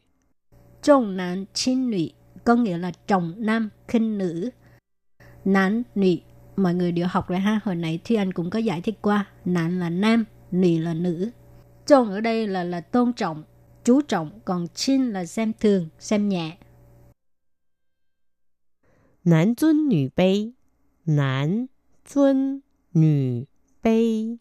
[0.83, 2.09] Trọng nam chín nữ
[2.44, 4.50] có nghĩa là trọng nam khinh nữ.
[5.44, 6.16] Nam nữ
[6.57, 7.61] mọi người đều học rồi ha.
[7.64, 9.30] Hồi nãy Thi Anh cũng có giải thích qua.
[9.44, 11.30] Nam là nam, nữ là nữ.
[11.87, 13.44] Trọng ở đây là là tôn trọng,
[13.85, 14.40] chú trọng.
[14.44, 16.59] Còn chín là xem thường, xem nhẹ.
[19.22, 20.52] 男尊女卑，
[21.04, 21.68] 男
[22.04, 23.46] 尊女
[23.83, 24.38] 卑。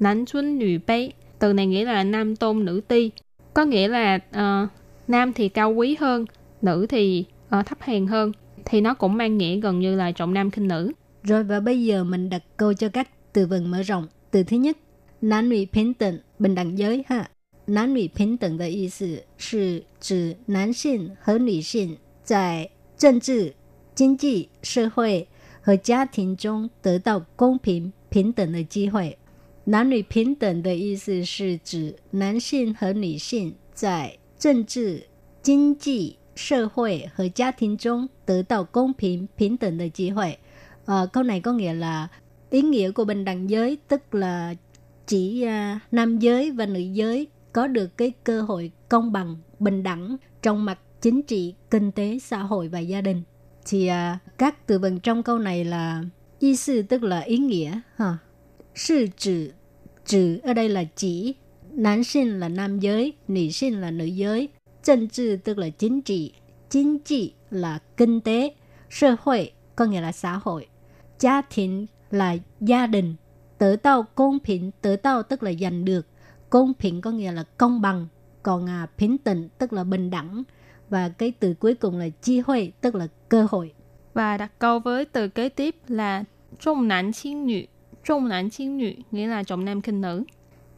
[0.00, 1.12] Nánh xuân nữ bấy.
[1.38, 3.10] Từ này nghĩa là nam tôn nữ ti.
[3.54, 4.68] Có nghĩa là ờ,
[5.08, 6.24] nam thì cao quý hơn,
[6.62, 8.32] nữ thì ờ, thấp hèn hơn.
[8.64, 10.92] Thì nó cũng mang nghĩa gần như là trọng nam khinh nữ.
[11.22, 14.06] Rồi và bây giờ mình đặt câu cho các từ vựng mở rộng.
[14.30, 14.76] Từ thứ nhất,
[15.20, 17.30] nam nữ bình等, bình đẳng giới ha.
[17.66, 23.54] Nam nữ bình等的意思是指男性和女性在政治、
[23.94, 25.28] 经济、社会
[25.60, 29.16] 和家庭中得到公平平等的机会。
[29.64, 35.06] 男女平等的意思是指男性和女性在政治、
[35.42, 40.38] 经济、社会和家庭中得到公平平等的机会。
[40.86, 42.08] Ờ, câu này có nghĩa là
[42.50, 44.54] ý nghĩa của bình đẳng giới tức là
[45.06, 49.82] chỉ à, nam giới và nữ giới có được cái cơ hội công bằng, bình
[49.82, 53.22] đẳng trong mặt chính trị, kinh tế, xã hội và gia đình.
[53.66, 56.04] thì à, các từ vựng trong câu này là
[56.38, 58.18] ý sư tức là ý nghĩa ha.
[58.75, 59.51] Sư trừ,
[60.05, 61.35] trừ ở đây là chỉ,
[61.71, 64.49] nam sinh là nam giới, nữ sinh là nữ giới.
[64.83, 66.33] Chân trị tức là chính trị,
[66.69, 68.53] chính trị là kinh tế,
[68.89, 70.67] xã hội có nghĩa là xã hội,
[71.19, 73.15] gia đình là gia đình,
[73.57, 76.07] tự tao công bình, tự tao tức là giành được,
[76.49, 78.07] công bình có nghĩa là công bằng,
[78.43, 80.43] còn à, bình tĩnh tức là bình đẳng.
[80.89, 83.73] Và cái từ cuối cùng là chi huệ tức là cơ hội.
[84.13, 86.23] Và đặt câu với từ kế tiếp là
[86.59, 87.67] trọng nam 轻女
[88.04, 90.24] trọng nam轻女 nghĩa là trọng nam khinh nữ.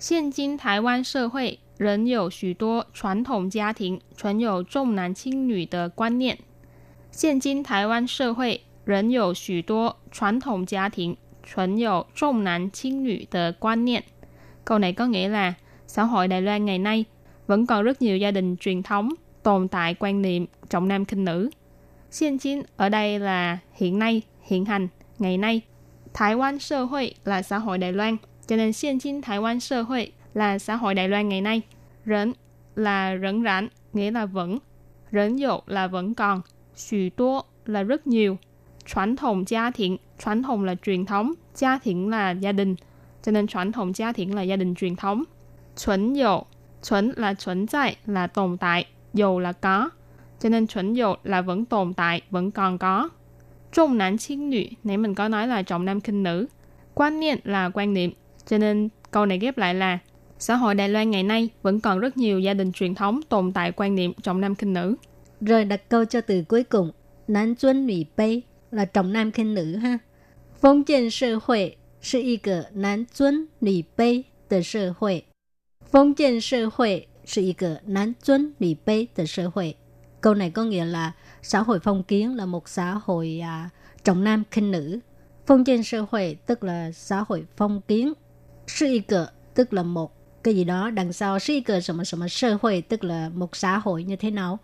[0.00, 6.38] Hiện 今台湾社会仍有许多传统家庭存有重男轻女的观念。
[7.12, 14.02] 现今台湾社会仍有许多传统家庭存有重男轻女的观念。
[14.64, 15.54] Câu này có nghĩa là
[15.86, 17.04] xã hội Đài Loan ngày nay
[17.46, 19.10] vẫn còn rất nhiều gia đình truyền thống
[19.42, 21.50] tồn tại quan niệm trọng nam khinh nữ.
[22.20, 25.60] Hiện chính ở đây là hiện nay, hiện hành, ngày nay.
[26.13, 28.17] Thái xã hội là xã hội Đài Loan,
[28.47, 31.61] cho nên hiện chính Thái Quan xã hội là xã hội Đài Loan ngày nay.
[32.05, 32.33] Rẫn
[32.75, 34.57] là rẫn rãn, nghĩa là vẫn.
[35.11, 36.41] Rẫn dụ là vẫn còn.
[36.75, 38.37] Xù tố là rất nhiều.
[38.85, 42.75] Truyền thống gia đình, truyền thống là truyền thống, gia đình là gia đình.
[43.23, 45.23] Cho nên truyền thống gia đình là gia đình truyền thống.
[45.85, 46.39] Chuẩn dụ,
[46.89, 49.89] chuẩn là chuẩn tại, là tồn tại, dầu là có.
[50.39, 53.09] Cho nên chuẩn dụ là vẫn tồn tại, vẫn còn có.
[53.76, 56.46] Trọng nam轻女, nãy mình có nói là trọng nam khinh nữ.
[56.94, 58.12] Quan niệm là quan niệm.
[58.46, 59.98] Cho nên câu này ghép lại là
[60.38, 63.52] Xã hội Đài Loan ngày nay vẫn còn rất nhiều gia đình truyền thống tồn
[63.52, 64.96] tại quan niệm trọng nam khinh nữ.
[65.40, 66.90] Rồi đặt câu cho từ cuối cùng,
[67.28, 69.98] nam tuân nữ bê là trọng nam khinh nữ ha.
[70.60, 75.24] Phong kiến xã hội 是一个男尊女卑的社会。
[75.90, 79.76] 封建社会是一个男尊女卑的社会。
[80.20, 81.12] Câu này có nghĩa là
[81.46, 83.70] xã hội phong kiến là một xã hội à,
[84.04, 84.98] trọng nam khinh nữ.
[85.46, 88.12] Phong kiến xã hội tức là xã hội phong kiến.
[88.66, 90.12] Sư y cờ tức là một
[90.44, 94.30] cái gì đó đằng sau sư y cờ什么什么社会 tức là một xã hội như thế
[94.30, 94.58] nào.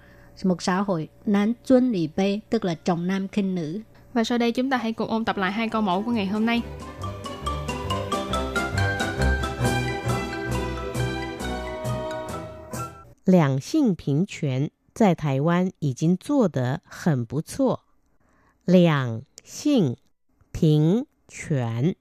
[0.45, 3.81] Một xã hội nam tuân nữ bê tức là trọng nam khinh nữ.
[4.15, 6.27] Và sau đây chúng ta hãy cùng ôn tập lại hai câu mẫu của ngày
[6.27, 6.63] hôm nay.
[13.29, 17.81] 两性平权 在台湾已经做得很不错。
[18.65, 19.97] 两性
[20.53, 21.95] 平权，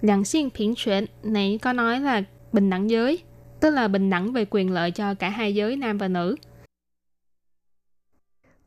[0.00, 3.22] 两性平权 này có nói là bình đẳng giới,
[3.60, 6.36] tức là bình đẳng về quyền lợi cho cả hai giới nam và nữ.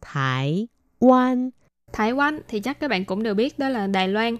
[0.01, 0.67] 台
[0.99, 1.51] 湾
[1.91, 4.37] Thái Quan thì chắc các bạn cũng đều biết đó là Đài Loan.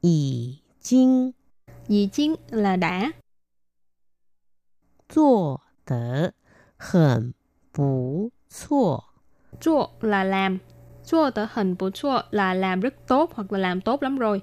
[0.00, 1.32] 已经
[1.88, 3.12] Dì chiến là đã,
[5.08, 6.32] 做得
[6.78, 7.32] 很
[7.72, 9.04] 不错。
[9.60, 10.58] chua là làm,
[11.06, 14.42] chua tờ hình của chua là làm rất tốt hoặc là làm tốt lắm rồi.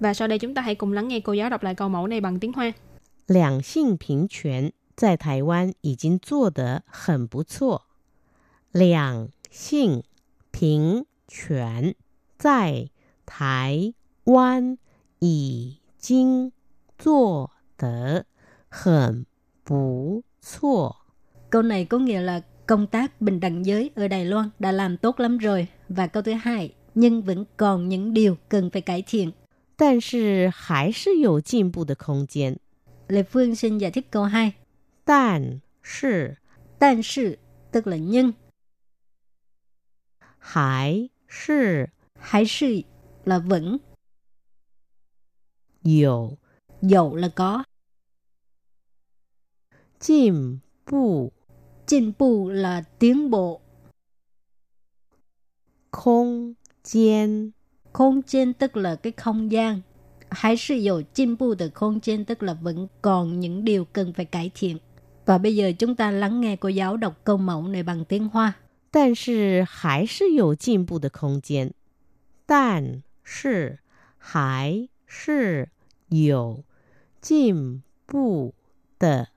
[0.00, 2.06] Và sau đây chúng ta hãy cùng lắng nghe cô giáo đọc lại câu mẫu
[2.06, 2.72] này bằng tiếng Hoa.
[3.28, 7.82] 两性平权在台湾已经做得很不错。
[8.72, 10.02] 两性
[10.50, 11.94] 平权
[12.38, 12.88] 在
[13.26, 13.92] 台
[14.24, 14.78] 湾
[15.18, 16.52] 已经
[16.96, 18.24] 做得
[18.70, 19.26] 很
[19.62, 21.01] 不错。
[21.52, 24.96] Câu này có nghĩa là công tác bình đẳng giới ở Đài Loan đã làm
[24.96, 25.66] tốt lắm rồi.
[25.88, 29.32] Và câu thứ hai, nhưng vẫn còn những điều cần phải cải thiện.
[29.76, 32.58] 但是还是有进步的空间。
[33.06, 34.54] Lê Phương xin giải thích câu 2.
[35.04, 36.38] 但是
[36.78, 37.38] 但是
[37.70, 38.34] tức là nhưng,
[40.38, 42.82] 还是 hay sự
[43.24, 43.80] là vẫn,
[45.82, 46.36] 有
[46.82, 47.64] dầu là có,
[49.98, 51.32] 进步
[51.92, 53.60] 进步là tiến bộ,
[55.90, 57.52] 空间。
[57.92, 59.80] không gian tức là cái không gian.
[60.30, 64.78] Hay sự dầu进步的không gian tức là vẫn còn những điều cần phải cải thiện.
[65.26, 68.28] Và bây giờ chúng ta lắng nghe cô giáo đọc câu mẫu này bằng tiếng
[68.28, 68.52] Hoa.
[68.90, 71.72] 但是还是有进步的空间。
[72.46, 73.80] 但是
[74.16, 75.68] 还是
[76.08, 76.64] 有
[77.20, 78.54] 进步
[78.98, 79.28] 的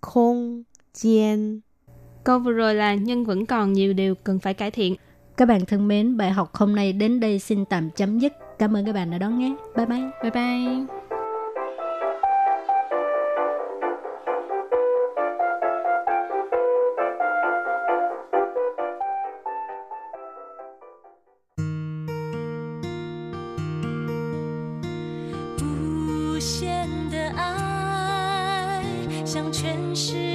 [0.00, 1.62] 空间。
[2.25, 4.95] Câu vừa rồi là nhưng vẫn còn nhiều điều cần phải cải thiện.
[5.37, 8.33] Các bạn thân mến, bài học hôm nay đến đây xin tạm chấm dứt.
[8.59, 9.55] Cảm ơn các bạn đã đón nghe.
[9.75, 10.01] Bye bye.
[10.21, 10.85] Bye bye.
[29.09, 30.34] Hãy subscribe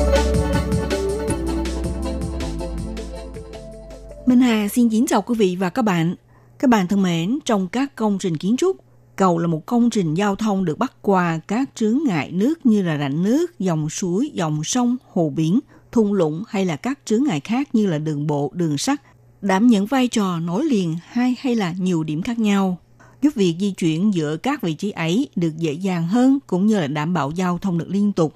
[4.69, 6.15] Xin kính chào quý vị và các bạn.
[6.59, 8.77] Các bạn thân mến, trong các công trình kiến trúc,
[9.15, 12.81] cầu là một công trình giao thông được bắt qua các chướng ngại nước như
[12.81, 15.59] là rãnh nước, dòng suối, dòng sông, hồ biển,
[15.91, 19.01] thung lũng hay là các chướng ngại khác như là đường bộ, đường sắt,
[19.41, 22.77] đảm nhận vai trò nối liền hai hay là nhiều điểm khác nhau,
[23.21, 26.79] giúp việc di chuyển giữa các vị trí ấy được dễ dàng hơn cũng như
[26.79, 28.35] là đảm bảo giao thông được liên tục.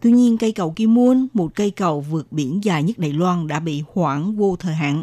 [0.00, 3.46] Tuy nhiên, cây cầu Kim Môn, một cây cầu vượt biển dài nhất Đài Loan
[3.46, 5.02] đã bị hoãn vô thời hạn.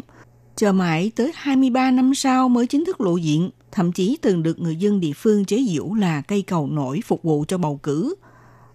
[0.58, 4.58] Chờ mãi tới 23 năm sau mới chính thức lộ diện, thậm chí từng được
[4.58, 8.14] người dân địa phương chế giễu là cây cầu nổi phục vụ cho bầu cử.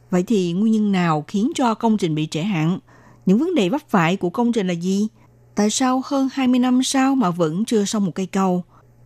[0.09, 2.79] Vậy thì nguyên nhân nào khiến cho công trình bị trễ hạn?
[3.25, 5.07] Những vấn đề vấp phải của công trình là gì?
[5.55, 8.63] Tại sao hơn 20 năm sau mà vẫn chưa xong một cây cầu?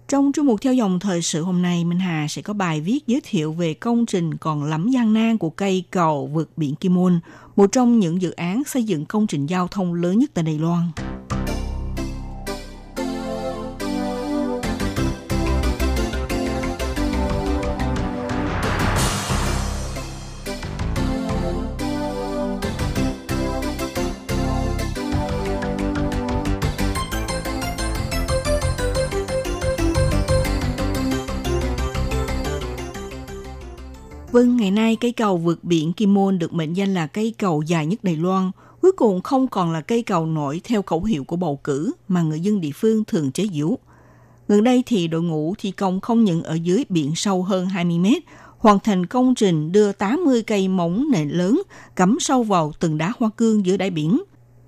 [0.07, 3.07] Trong chương mục theo dòng thời sự hôm nay, Minh Hà sẽ có bài viết
[3.07, 6.93] giới thiệu về công trình còn lắm gian nan của cây cầu vượt biển Kim
[6.93, 7.19] Môn,
[7.55, 10.59] một trong những dự án xây dựng công trình giao thông lớn nhất tại Đài
[10.59, 10.83] Loan.
[34.67, 37.85] Ngày nay cây cầu vượt biển Kim Môn được mệnh danh là cây cầu dài
[37.85, 38.51] nhất Đài Loan.
[38.81, 42.21] Cuối cùng không còn là cây cầu nổi theo khẩu hiệu của bầu cử mà
[42.21, 43.77] người dân địa phương thường chế giễu.
[44.47, 47.99] Gần đây thì đội ngũ thi công không những ở dưới biển sâu hơn 20
[47.99, 48.23] mét,
[48.57, 51.61] hoàn thành công trình đưa 80 cây móng nền lớn
[51.95, 54.21] cắm sâu vào từng đá hoa cương giữa đáy biển.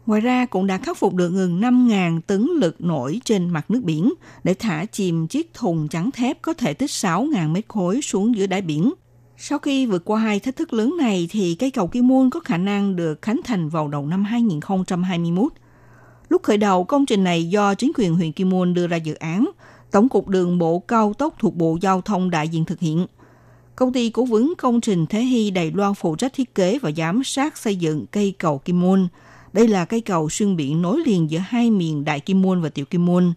[0.06, 3.82] Ngoài ra cũng đã khắc phục được gần 5.000 tấn lực nổi trên mặt nước
[3.84, 8.36] biển để thả chìm chiếc thùng trắng thép có thể tích 6.000 mét khối xuống
[8.36, 8.94] dưới đáy biển.
[9.42, 12.40] Sau khi vượt qua hai thách thức lớn này thì cây cầu Kim Môn có
[12.40, 15.52] khả năng được khánh thành vào đầu năm 2021.
[16.30, 19.14] Lúc khởi đầu, công trình này do chính quyền huyện Kim Môn đưa ra dự
[19.14, 19.50] án,
[19.92, 23.06] Tổng cục Đường bộ cao tốc thuộc Bộ Giao thông đại diện thực hiện.
[23.76, 26.92] Công ty cố vấn công trình Thế Hy Đài Loan phụ trách thiết kế và
[26.92, 29.08] giám sát xây dựng cây cầu Kim Môn.
[29.54, 32.70] Đây là cây cầu xuyên biển nối liền giữa hai miền Đại Kim Môn và
[32.70, 33.34] Tiểu Kim Môn.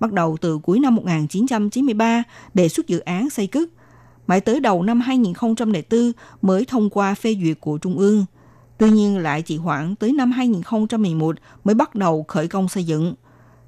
[0.00, 2.22] Bắt đầu từ cuối năm 1993,
[2.54, 3.68] đề xuất dự án xây cất
[4.26, 6.12] mãi tới đầu năm 2004
[6.42, 8.24] mới thông qua phê duyệt của Trung ương.
[8.78, 13.14] Tuy nhiên lại chỉ hoãn tới năm 2011 mới bắt đầu khởi công xây dựng.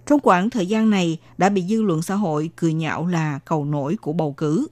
[0.07, 3.65] Trong khoảng thời gian này đã bị dư luận xã hội cười nhạo là cầu
[3.65, 4.67] nổi của bầu cử.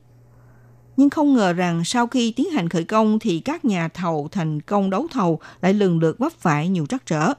[0.97, 4.61] Nhưng không ngờ rằng sau khi tiến hành khởi công thì các nhà thầu thành
[4.61, 7.33] công đấu thầu lại lần lượt vấp phải nhiều trắc trở.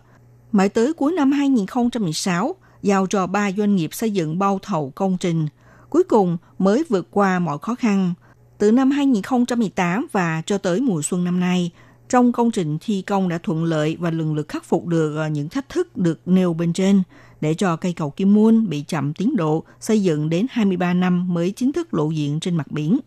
[0.52, 5.18] Mãi tới cuối năm 2016, giao cho ba doanh nghiệp xây dựng bao thầu công
[5.18, 5.48] trình.
[5.90, 8.14] Cuối cùng mới vượt qua mọi khó khăn–
[8.58, 11.72] từ năm 2018 và cho tới mùa xuân năm nay,
[12.10, 15.28] trong công trình thi công đã thuận lợi và lần lượt khắc phục được ờ,
[15.28, 17.04] những thách thức được nêu bên trên
[17.42, 21.34] để cho cây cầu Kim Môn bị chậm tiến độ xây dựng đến 23 năm
[21.34, 23.00] mới chính thức lộ diện trên mặt biển.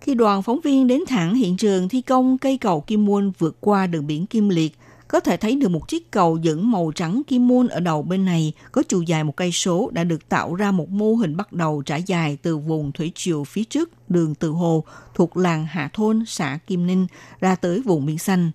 [0.00, 3.56] Khi đoàn phóng viên đến thẳng hiện trường thi công cây cầu Kim Môn vượt
[3.60, 4.72] qua đường biển Kim Liệt,
[5.08, 8.24] có thể thấy được một chiếc cầu dẫn màu trắng kim môn ở đầu bên
[8.24, 11.52] này có chiều dài một cây số đã được tạo ra một mô hình bắt
[11.52, 14.84] đầu trải dài từ vùng thủy triều phía trước đường Từ Hồ
[15.14, 17.06] thuộc làng Hạ Thôn, xã Kim Ninh
[17.40, 18.50] ra tới vùng biển xanh.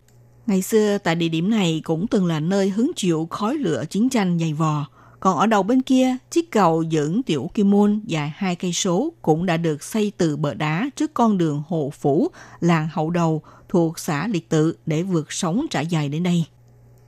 [0.48, 4.10] Ngày xưa tại địa điểm này cũng từng là nơi hứng chịu khói lửa chiến
[4.10, 4.88] tranh dày vò.
[5.20, 9.14] Còn ở đầu bên kia, chiếc cầu dẫn tiểu kim môn dài hai cây số
[9.22, 12.28] cũng đã được xây từ bờ đá trước con đường Hồ Phủ,
[12.60, 13.42] làng Hậu Đầu
[13.74, 16.46] thuộc xã Liệt Tự để vượt sóng trải dài đến đây.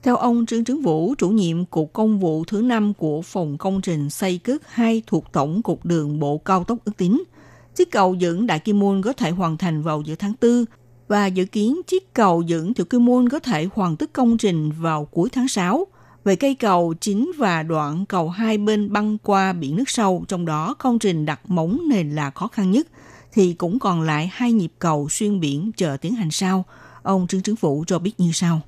[0.02, 3.80] Theo ông Trương Trứng Vũ, chủ nhiệm Cục Công vụ thứ năm của Phòng Công
[3.80, 7.22] trình xây cất 2 thuộc Tổng cục Đường Bộ Cao tốc ước tính,
[7.74, 10.64] chiếc cầu dẫn Đại Kim Môn có thể hoàn thành vào giữa tháng 4
[11.08, 14.72] và dự kiến chiếc cầu dẫn Tiểu Kim Môn có thể hoàn tất công trình
[14.80, 15.86] vào cuối tháng 6.
[16.24, 20.46] Về cây cầu chính và đoạn cầu hai bên băng qua biển nước sâu, trong
[20.46, 22.86] đó công trình đặt móng nền là khó khăn nhất,
[23.36, 26.64] thì cũng còn lại hai nhịp cầu xuyên biển chờ tiến hành sau.
[27.02, 28.60] Ông Trương Trứng Phủ cho biết như sau.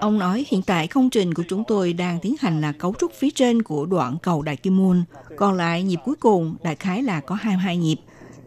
[0.00, 3.12] Ông nói hiện tại công trình của chúng tôi đang tiến hành là cấu trúc
[3.14, 5.04] phía trên của đoạn cầu Đại Kim Môn.
[5.36, 7.96] Còn lại nhịp cuối cùng đại khái là có 22 nhịp.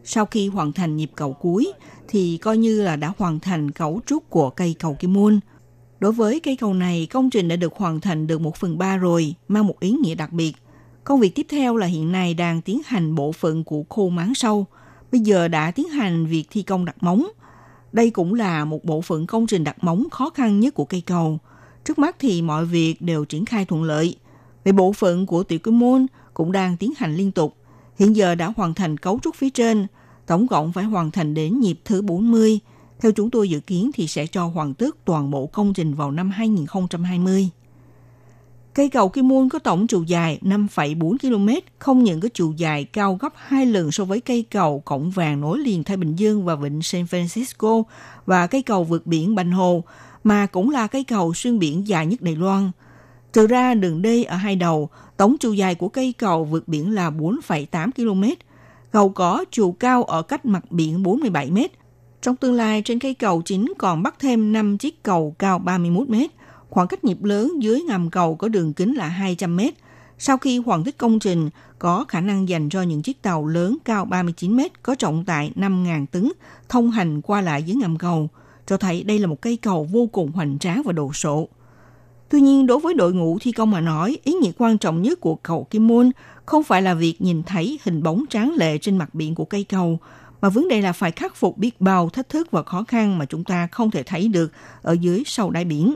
[0.04, 1.72] Sau khi hoàn thành nhịp cầu cuối
[2.08, 5.40] thì coi như là đã hoàn thành cấu trúc của cây cầu Kim Môn.
[5.98, 8.96] Đối với cây cầu này, công trình đã được hoàn thành được một phần ba
[8.96, 10.52] rồi, mang một ý nghĩa đặc biệt–
[11.06, 14.34] Công việc tiếp theo là hiện nay đang tiến hành bộ phận của khu máng
[14.34, 14.66] sâu.
[15.12, 17.26] Bây giờ đã tiến hành việc thi công đặt móng.
[17.92, 21.00] Đây cũng là một bộ phận công trình đặt móng khó khăn nhất của cây
[21.06, 21.38] cầu.
[21.84, 24.16] Trước mắt thì mọi việc đều triển khai thuận lợi.
[24.64, 27.56] Về bộ phận của tiểu kim môn cũng đang tiến hành liên tục.
[27.98, 29.86] Hiện giờ đã hoàn thành cấu trúc phía trên,
[30.26, 32.58] tổng cộng phải hoàn thành đến nhịp thứ 40.
[33.00, 36.10] Theo chúng tôi dự kiến thì sẽ cho hoàn tất toàn bộ công trình vào
[36.10, 37.48] năm 2020.
[38.76, 41.48] Cây cầu Kim Môn có tổng chiều dài 5,4 km,
[41.78, 45.40] không những có chiều dài cao gấp hai lần so với cây cầu Cổng Vàng
[45.40, 47.82] nối liền Thái Bình Dương và Vịnh San Francisco
[48.26, 49.84] và cây cầu vượt biển Bành Hồ,
[50.24, 52.70] mà cũng là cây cầu xuyên biển dài nhất Đài Loan.
[53.32, 56.94] từ ra đường đi ở hai đầu, tổng chiều dài của cây cầu vượt biển
[56.94, 58.24] là 4,8 km.
[58.90, 61.58] Cầu có chiều cao ở cách mặt biển 47 m.
[62.22, 66.08] Trong tương lai, trên cây cầu chính còn bắt thêm 5 chiếc cầu cao 31
[66.08, 66.30] mét
[66.70, 69.74] Khoảng cách nhịp lớn dưới ngầm cầu có đường kính là 200 mét.
[70.18, 73.76] Sau khi hoàn tất công trình, có khả năng dành cho những chiếc tàu lớn
[73.84, 76.32] cao 39 mét có trọng tải 5.000 tấn
[76.68, 78.28] thông hành qua lại dưới ngầm cầu,
[78.66, 81.48] cho thấy đây là một cây cầu vô cùng hoành tráng và đồ sộ.
[82.28, 85.20] Tuy nhiên, đối với đội ngũ thi công mà nói, ý nghĩa quan trọng nhất
[85.20, 86.10] của cầu Kim Môn
[86.46, 89.64] không phải là việc nhìn thấy hình bóng tráng lệ trên mặt biển của cây
[89.64, 89.98] cầu,
[90.40, 93.24] mà vấn đề là phải khắc phục biết bao thách thức và khó khăn mà
[93.24, 94.52] chúng ta không thể thấy được
[94.82, 95.94] ở dưới sâu đáy biển.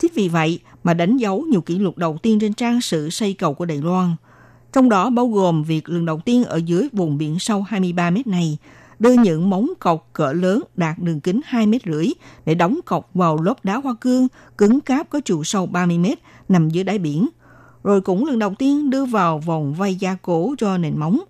[0.00, 3.34] Chính vì vậy mà đánh dấu nhiều kỷ lục đầu tiên trên trang sử xây
[3.34, 4.14] cầu của Đài Loan.
[4.72, 8.26] Trong đó bao gồm việc lần đầu tiên ở dưới vùng biển sâu 23 mét
[8.26, 8.58] này,
[8.98, 12.08] đưa những móng cọc cỡ lớn đạt đường kính 2 mét rưỡi
[12.46, 14.28] để đóng cọc vào lớp đá hoa cương
[14.58, 17.28] cứng cáp có chiều sâu 30 mét nằm dưới đáy biển.
[17.84, 21.20] Rồi cũng lần đầu tiên đưa vào vòng vây gia cố cho nền móng.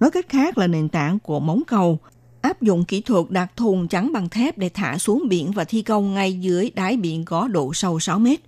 [0.00, 1.98] Nói cách khác là nền tảng của móng cầu
[2.41, 5.81] áp dụng kỹ thuật đặt thùng trắng bằng thép để thả xuống biển và thi
[5.81, 8.39] công ngay dưới đáy biển có độ sâu 6 mét.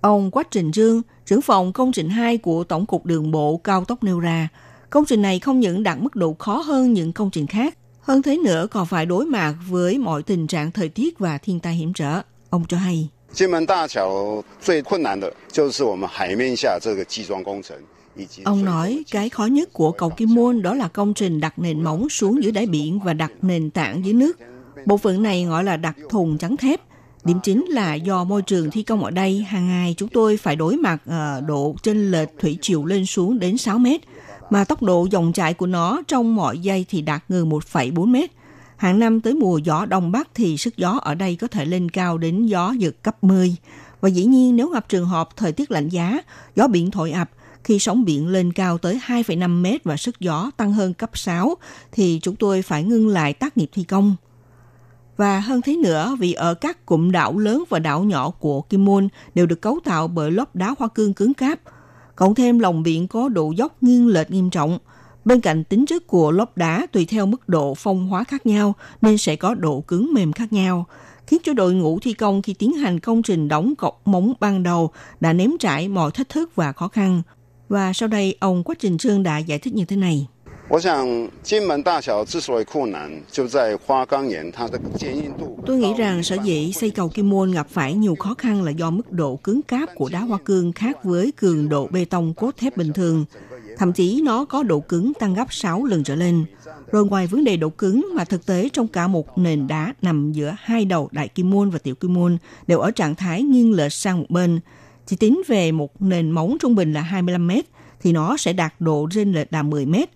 [0.00, 3.84] Ông Quách Trình Dương, trưởng phòng công trình 2 của Tổng cục Đường bộ Cao
[3.84, 4.48] tốc nêu ra,
[4.90, 8.22] công trình này không những đạt mức độ khó hơn những công trình khác, hơn
[8.22, 11.74] thế nữa còn phải đối mặt với mọi tình trạng thời tiết và thiên tai
[11.74, 12.22] hiểm trở.
[12.50, 13.08] Ông cho hay.
[13.32, 17.74] 金门大桥最困难的就是我们海面下这个基桩工程。
[18.43, 21.83] Ông nói cái khó nhất của cầu Kim Môn đó là công trình đặt nền
[21.83, 24.37] móng xuống dưới đáy biển và đặt nền tảng dưới nước.
[24.85, 26.81] Bộ phận này gọi là đặt thùng trắng thép.
[27.23, 30.55] Điểm chính là do môi trường thi công ở đây hàng ngày chúng tôi phải
[30.55, 34.01] đối mặt uh, độ trên lệch thủy chiều lên xuống đến 6 mét,
[34.49, 38.31] mà tốc độ dòng chảy của nó trong mọi giây thì đạt ngừng 1,4 mét.
[38.77, 41.89] Hàng năm tới mùa gió đông bắc thì sức gió ở đây có thể lên
[41.91, 43.55] cao đến gió giật cấp 10.
[44.01, 46.17] Và dĩ nhiên nếu gặp trường hợp thời tiết lạnh giá,
[46.55, 47.29] gió biển thổi ập,
[47.67, 51.55] khi sóng biển lên cao tới 2,5 mét và sức gió tăng hơn cấp 6
[51.91, 54.15] thì chúng tôi phải ngưng lại tác nghiệp thi công.
[55.17, 58.85] Và hơn thế nữa, vì ở các cụm đảo lớn và đảo nhỏ của Kim
[58.85, 61.59] Môn đều được cấu tạo bởi lớp đá hoa cương cứng cáp,
[62.15, 64.79] cộng thêm lòng biển có độ dốc nghiêng lệch nghiêm trọng.
[65.25, 68.73] Bên cạnh tính chất của lớp đá tùy theo mức độ phong hóa khác nhau
[69.01, 70.85] nên sẽ có độ cứng mềm khác nhau,
[71.27, 74.63] khiến cho đội ngũ thi công khi tiến hành công trình đóng cọc móng ban
[74.63, 77.21] đầu đã nếm trải mọi thách thức và khó khăn.
[77.69, 80.27] Và sau đây, ông Quách Trình Trương đã giải thích như thế này.
[85.65, 88.71] Tôi nghĩ rằng sở dĩ xây cầu Kim Môn gặp phải nhiều khó khăn là
[88.71, 92.33] do mức độ cứng cáp của đá hoa cương khác với cường độ bê tông
[92.33, 93.25] cốt thép bình thường.
[93.77, 96.45] Thậm chí nó có độ cứng tăng gấp 6 lần trở lên.
[96.91, 100.31] Rồi ngoài vấn đề độ cứng mà thực tế trong cả một nền đá nằm
[100.31, 102.37] giữa hai đầu Đại Kim Môn và Tiểu Kim Môn
[102.67, 104.59] đều ở trạng thái nghiêng lệch sang một bên–
[105.07, 107.65] chỉ tính về một nền móng trung bình là 25 mét
[108.01, 110.09] thì nó sẽ đạt độ rên lệch là 10 mét.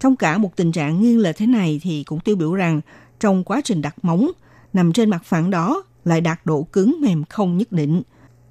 [0.00, 2.80] Trong cả một tình trạng nghiêng lệch thế này thì cũng tiêu biểu rằng
[3.20, 4.30] trong quá trình đặt móng,
[4.72, 8.02] nằm trên mặt phẳng đó lại đạt độ cứng mềm không nhất định.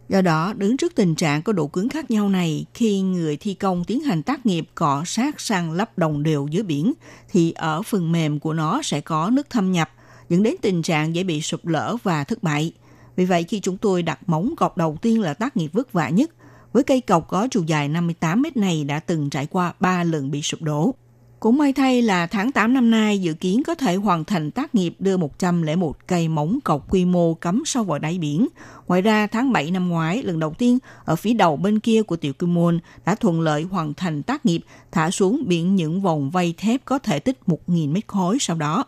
[0.09, 3.53] Do đó, đứng trước tình trạng có độ cứng khác nhau này, khi người thi
[3.53, 6.93] công tiến hành tác nghiệp cọ sát sang lắp đồng đều dưới biển,
[7.31, 9.89] thì ở phần mềm của nó sẽ có nước thâm nhập,
[10.29, 12.73] dẫn đến tình trạng dễ bị sụp lở và thất bại.
[13.15, 16.09] Vì vậy, khi chúng tôi đặt móng cọc đầu tiên là tác nghiệp vất vả
[16.09, 16.31] nhất,
[16.73, 20.31] với cây cọc có chiều dài 58 mét này đã từng trải qua 3 lần
[20.31, 20.95] bị sụp đổ.
[21.43, 24.75] Cũng may thay là tháng 8 năm nay dự kiến có thể hoàn thành tác
[24.75, 28.47] nghiệp đưa 101 cây móng cọc quy mô cắm sâu vào đáy biển.
[28.87, 32.15] Ngoài ra, tháng 7 năm ngoái, lần đầu tiên ở phía đầu bên kia của
[32.15, 34.61] tiểu kim môn đã thuận lợi hoàn thành tác nghiệp
[34.91, 38.85] thả xuống biển những vòng vây thép có thể tích 1.000 mét khối sau đó.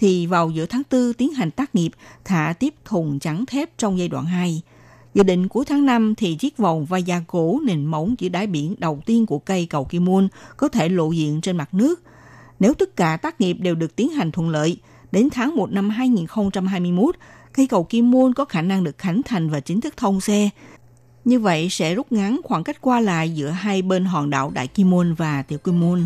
[0.00, 1.90] Thì vào giữa tháng 4 tiến hành tác nghiệp
[2.24, 4.62] thả tiếp thùng chắn thép trong giai đoạn 2.
[5.14, 8.46] Dự định cuối tháng 5 thì chiếc vòng và gia cố nền móng giữa đáy
[8.46, 12.02] biển đầu tiên của cây cầu Kim Môn có thể lộ diện trên mặt nước.
[12.60, 14.78] Nếu tất cả tác nghiệp đều được tiến hành thuận lợi,
[15.12, 17.16] Đến tháng 1 năm 2021,
[17.52, 20.50] cây cầu Kim Môn có khả năng được khánh thành và chính thức thông xe.
[21.24, 24.66] Như vậy sẽ rút ngắn khoảng cách qua lại giữa hai bên hòn đảo Đại
[24.66, 26.04] Kim Môn và Tiểu Kim Môn.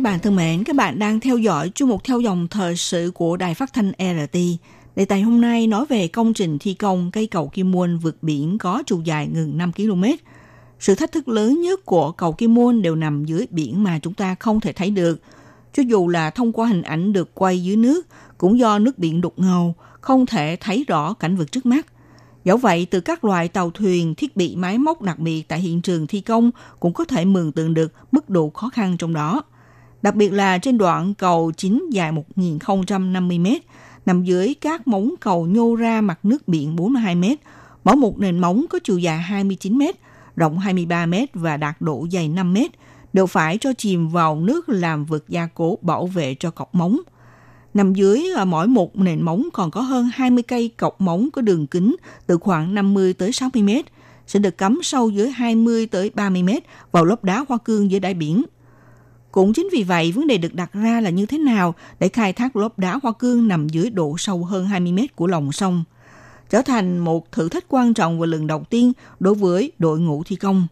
[0.00, 3.10] Các bạn thân mến, các bạn đang theo dõi chuyên mục theo dòng thời sự
[3.14, 4.38] của Đài Phát thanh RT.
[4.96, 8.22] Đề tài hôm nay nói về công trình thi công cây cầu Kim Môn vượt
[8.22, 10.04] biển có chiều dài gần 5 km.
[10.78, 14.14] Sự thách thức lớn nhất của cầu Kim Môn đều nằm dưới biển mà chúng
[14.14, 15.20] ta không thể thấy được.
[15.72, 18.06] Cho dù là thông qua hình ảnh được quay dưới nước,
[18.38, 21.86] cũng do nước biển đục ngầu, không thể thấy rõ cảnh vật trước mắt.
[22.44, 25.82] Dẫu vậy, từ các loại tàu thuyền, thiết bị máy móc đặc biệt tại hiện
[25.82, 29.42] trường thi công cũng có thể mường tượng được mức độ khó khăn trong đó.
[30.02, 33.46] Đặc biệt là trên đoạn cầu chính dài 1.050 m,
[34.06, 37.24] nằm dưới các móng cầu nhô ra mặt nước biển 42 m.
[37.84, 39.82] Mỗi một nền móng có chiều dài 29 m,
[40.36, 42.56] rộng 23 m và đạt độ dày 5 m,
[43.12, 47.00] đều phải cho chìm vào nước làm vực gia cố bảo vệ cho cọc móng.
[47.74, 51.42] Nằm dưới à, mỗi một nền móng còn có hơn 20 cây cọc móng có
[51.42, 51.96] đường kính
[52.26, 53.84] từ khoảng 50 tới 60 mét,
[54.26, 58.00] sẽ được cắm sâu dưới 20 tới 30 mét vào lớp đá hoa cương dưới
[58.00, 58.42] đáy biển.
[59.32, 62.32] Cũng chính vì vậy, vấn đề được đặt ra là như thế nào để khai
[62.32, 65.84] thác lớp đá hoa cương nằm dưới độ sâu hơn 20 mét của lòng sông,
[66.50, 70.22] trở thành một thử thách quan trọng và lần đầu tiên đối với đội ngũ
[70.24, 70.66] thi công.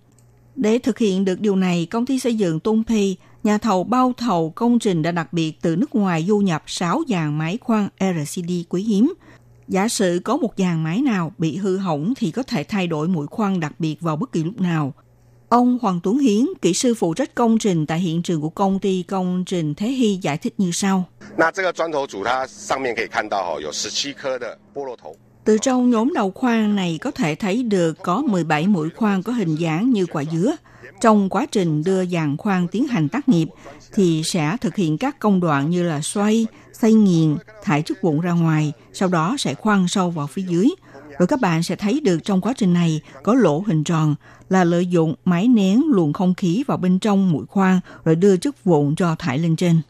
[0.57, 4.51] Để thực hiện được điều này, công ty xây dựng Tongpei, nhà thầu bao thầu
[4.51, 8.51] công trình đã đặc biệt từ nước ngoài du nhập 6 dàn máy khoan RCD
[8.69, 9.15] quý hiếm.
[9.69, 13.09] Giả sử có một dàn máy nào bị hư hỏng thì có thể thay đổi
[13.09, 14.95] mũi khoan đặc biệt vào bất kỳ lúc nào.
[15.49, 18.79] Ông Hoàng Tuấn Hiến, kỹ sư phụ trách công trình tại hiện trường của công
[18.79, 21.05] ty công trình Thế Hy giải thích như sau.
[25.45, 29.33] Từ trong nhóm đầu khoan này có thể thấy được có 17 mũi khoan có
[29.33, 30.57] hình dáng như quả dứa.
[31.01, 33.49] Trong quá trình đưa dàn khoan tiến hành tác nghiệp
[33.95, 38.21] thì sẽ thực hiện các công đoạn như là xoay, xây nghiền, thải chất vụn
[38.21, 40.69] ra ngoài, sau đó sẽ khoan sâu vào phía dưới.
[41.19, 44.15] Rồi các bạn sẽ thấy được trong quá trình này có lỗ hình tròn
[44.49, 48.37] là lợi dụng máy nén luồng không khí vào bên trong mũi khoan rồi đưa
[48.37, 49.81] chất vụn cho thải lên trên.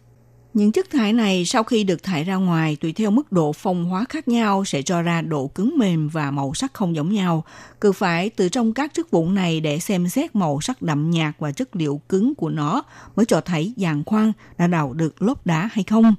[0.55, 3.85] Những chất thải này sau khi được thải ra ngoài, tùy theo mức độ phong
[3.85, 7.45] hóa khác nhau, sẽ cho ra độ cứng mềm và màu sắc không giống nhau.
[7.81, 11.35] Cứ phải từ trong các chất vụn này để xem xét màu sắc đậm nhạt
[11.39, 12.83] và chất liệu cứng của nó
[13.17, 16.15] mới cho thấy dàn khoan đã đào được lốp đá hay không.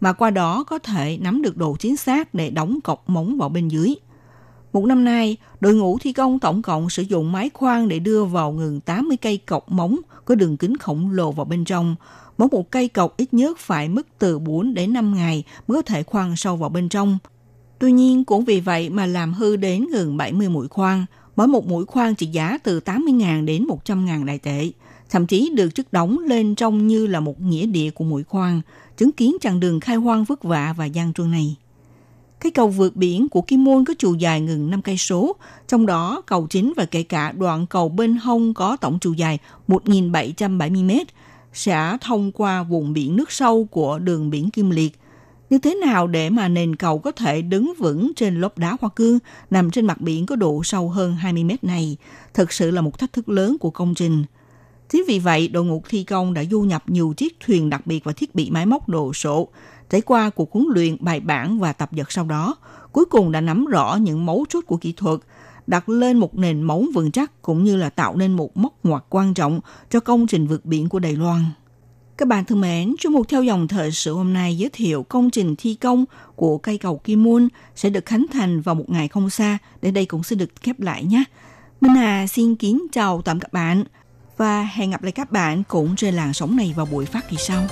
[0.00, 3.48] Mà qua đó có thể nắm được độ chính xác để đóng cọc móng vào
[3.48, 3.94] bên dưới.
[4.72, 8.24] Một năm nay, đội ngũ thi công tổng cộng sử dụng máy khoan để đưa
[8.24, 11.96] vào ngừng 80 cây cọc móng có đường kính khổng lồ vào bên trong.
[12.38, 15.82] Mỗi một cây cọc ít nhất phải mất từ 4 đến 5 ngày mới có
[15.82, 17.18] thể khoan sâu vào bên trong.
[17.78, 21.06] Tuy nhiên, cũng vì vậy mà làm hư đến gần 70 mũi khoan.
[21.36, 24.70] Mỗi một mũi khoan trị giá từ 80.000 đến 100.000 đại tệ.
[25.10, 28.60] Thậm chí được chất đóng lên trông như là một nghĩa địa của mũi khoan,
[28.96, 31.56] chứng kiến chặng đường khai hoang vất vả và gian truân này.
[32.42, 35.36] Cái cầu vượt biển của Kim Môn có chiều dài gần 5 cây số,
[35.68, 39.38] trong đó cầu chính và kể cả đoạn cầu bên hông có tổng chiều dài
[39.68, 40.90] 1.770 m
[41.52, 44.92] sẽ thông qua vùng biển nước sâu của đường biển Kim Liệt.
[45.50, 48.90] Như thế nào để mà nền cầu có thể đứng vững trên lốp đá hoa
[48.96, 49.18] cương
[49.50, 51.96] nằm trên mặt biển có độ sâu hơn 20 mét này,
[52.34, 54.24] thực sự là một thách thức lớn của công trình.
[54.88, 58.04] Chính vì vậy, đội ngũ thi công đã du nhập nhiều chiếc thuyền đặc biệt
[58.04, 59.48] và thiết bị máy móc đồ sộ,
[59.92, 62.56] Trải qua cuộc huấn luyện bài bản và tập dượt sau đó,
[62.92, 65.20] cuối cùng đã nắm rõ những mấu chốt của kỹ thuật,
[65.66, 69.04] đặt lên một nền móng vững chắc cũng như là tạo nên một mốc ngoặt
[69.08, 71.44] quan trọng cho công trình vượt biển của Đài Loan.
[72.16, 75.30] Các bạn thân mến, chương mục theo dòng thời sự hôm nay giới thiệu công
[75.30, 76.04] trình thi công
[76.36, 79.58] của cây cầu Kim Môn sẽ được khánh thành vào một ngày không xa.
[79.82, 81.24] Đến đây cũng sẽ được khép lại nhé.
[81.80, 83.84] Minh Hà xin kính chào tạm các bạn
[84.36, 87.36] và hẹn gặp lại các bạn cũng trên làn sóng này vào buổi phát kỳ
[87.36, 87.66] sau.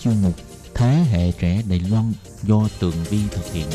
[0.00, 0.34] Chuyên mục
[0.74, 3.66] Thế hệ trẻ Đài Loan do Tường Vi thực hiện.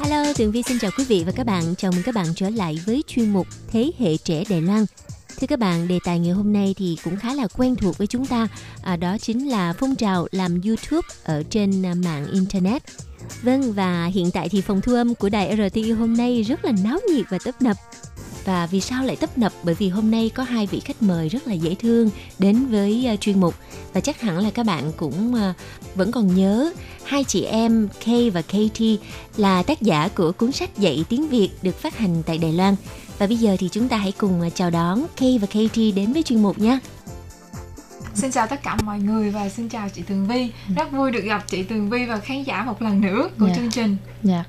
[0.00, 1.74] Hello, Tường Vi xin chào quý vị và các bạn.
[1.78, 4.86] Chào mừng các bạn trở lại với chuyên mục Thế hệ trẻ Đài Loan.
[5.42, 8.06] Thưa các bạn, đề tài ngày hôm nay thì cũng khá là quen thuộc với
[8.06, 8.48] chúng ta.
[8.82, 12.82] À, đó chính là phong trào làm YouTube ở trên à, mạng Internet.
[13.42, 16.72] Vâng, và hiện tại thì phòng thu âm của đài RTI hôm nay rất là
[16.84, 17.76] náo nhiệt và tấp nập.
[18.44, 19.52] Và vì sao lại tấp nập?
[19.62, 23.08] Bởi vì hôm nay có hai vị khách mời rất là dễ thương đến với
[23.14, 23.54] uh, chuyên mục
[23.92, 25.56] và chắc hẳn là các bạn cũng uh,
[25.94, 26.72] vẫn còn nhớ
[27.04, 28.96] hai chị em Kay và Katie
[29.36, 32.76] là tác giả của cuốn sách dạy tiếng Việt được phát hành tại Đài Loan.
[33.22, 36.12] Và bây giờ thì chúng ta hãy cùng uh, chào đón Kay và Katie đến
[36.12, 36.78] với chuyên mục nhé.
[38.14, 40.50] Xin chào tất cả mọi người và xin chào chị Tường Vi.
[40.76, 43.54] Rất vui được gặp chị Tường Vi và khán giả một lần nữa của Dạ.
[43.54, 43.96] chương trình.
[44.22, 44.44] Dạ.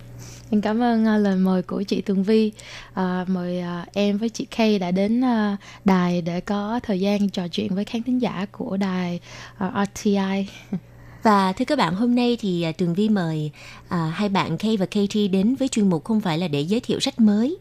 [0.50, 2.52] Em cảm ơn uh, lời mời của chị Tường Vi.
[2.94, 7.30] À, mời uh, em với chị Kay đã đến uh, đài để có thời gian
[7.30, 9.20] trò chuyện với khán thính giả của đài
[9.66, 10.48] uh, RTI.
[11.24, 13.52] Và thưa các bạn, hôm nay thì à, Tường Vi mời
[13.88, 16.80] à, hai bạn Kay và Katie đến với chuyên mục không phải là để giới
[16.80, 17.58] thiệu sách mới.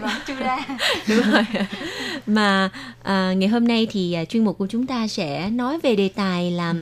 [0.00, 0.58] Vẫn chưa ra.
[1.08, 1.44] Đúng rồi.
[2.26, 2.70] Mà
[3.02, 6.08] à, ngày hôm nay thì à, chuyên mục của chúng ta sẽ nói về đề
[6.08, 6.74] tài là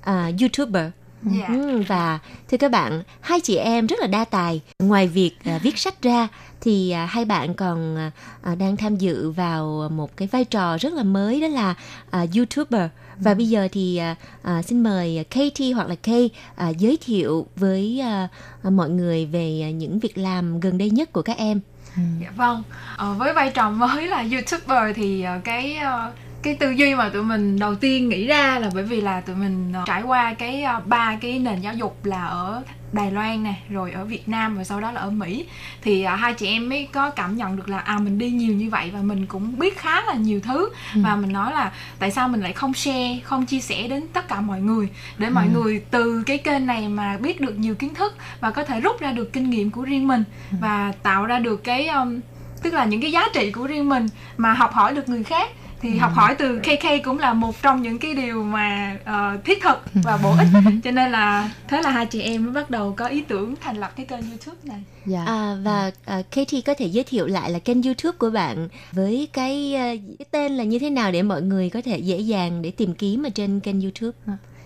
[0.00, 0.84] à, YouTuber.
[1.22, 1.46] Dạ.
[1.48, 2.18] Ừ, và
[2.50, 4.60] thưa các bạn, hai chị em rất là đa tài.
[4.78, 6.28] Ngoài việc à, viết sách ra
[6.60, 8.10] thì à, hai bạn còn à,
[8.42, 11.74] à, đang tham dự vào một cái vai trò rất là mới đó là
[12.10, 12.88] à, YouTuber.
[13.20, 17.46] Và bây giờ thì à, à, xin mời Katie hoặc là Kay à, giới thiệu
[17.56, 18.28] với à,
[18.62, 21.60] à, mọi người về những việc làm gần đây nhất của các em.
[21.96, 22.62] Dạ vâng.
[22.96, 26.12] Ờ, với vai trò mới là YouTuber thì ờ, cái ờ,
[26.42, 29.36] cái tư duy mà tụi mình đầu tiên nghĩ ra là bởi vì là tụi
[29.36, 32.62] mình ờ, trải qua cái ờ, ba cái nền giáo dục là ở
[32.92, 35.46] Đài Loan nè, rồi ở Việt Nam và sau đó là ở Mỹ.
[35.82, 38.54] Thì à, hai chị em mới có cảm nhận được là à mình đi nhiều
[38.54, 40.70] như vậy và mình cũng biết khá là nhiều thứ.
[40.94, 44.28] Và mình nói là tại sao mình lại không share, không chia sẻ đến tất
[44.28, 44.88] cả mọi người?
[45.18, 48.64] Để mọi người từ cái kênh này mà biết được nhiều kiến thức và có
[48.64, 50.24] thể rút ra được kinh nghiệm của riêng mình
[50.60, 52.20] và tạo ra được cái um,
[52.62, 55.50] tức là những cái giá trị của riêng mình mà học hỏi được người khác
[55.82, 59.62] thì học hỏi từ KK cũng là một trong những cái điều mà ờ, thiết
[59.62, 60.48] thực và bổ ích
[60.84, 63.76] cho nên là thế là hai chị em mới bắt đầu có ý tưởng thành
[63.76, 65.24] lập cái kênh YouTube này Dạ.
[65.24, 69.28] À, và à, Katie có thể giới thiệu lại là kênh YouTube của bạn với
[69.32, 72.62] cái, à, cái tên là như thế nào để mọi người có thể dễ dàng
[72.62, 74.18] để tìm kiếm ở trên kênh YouTube.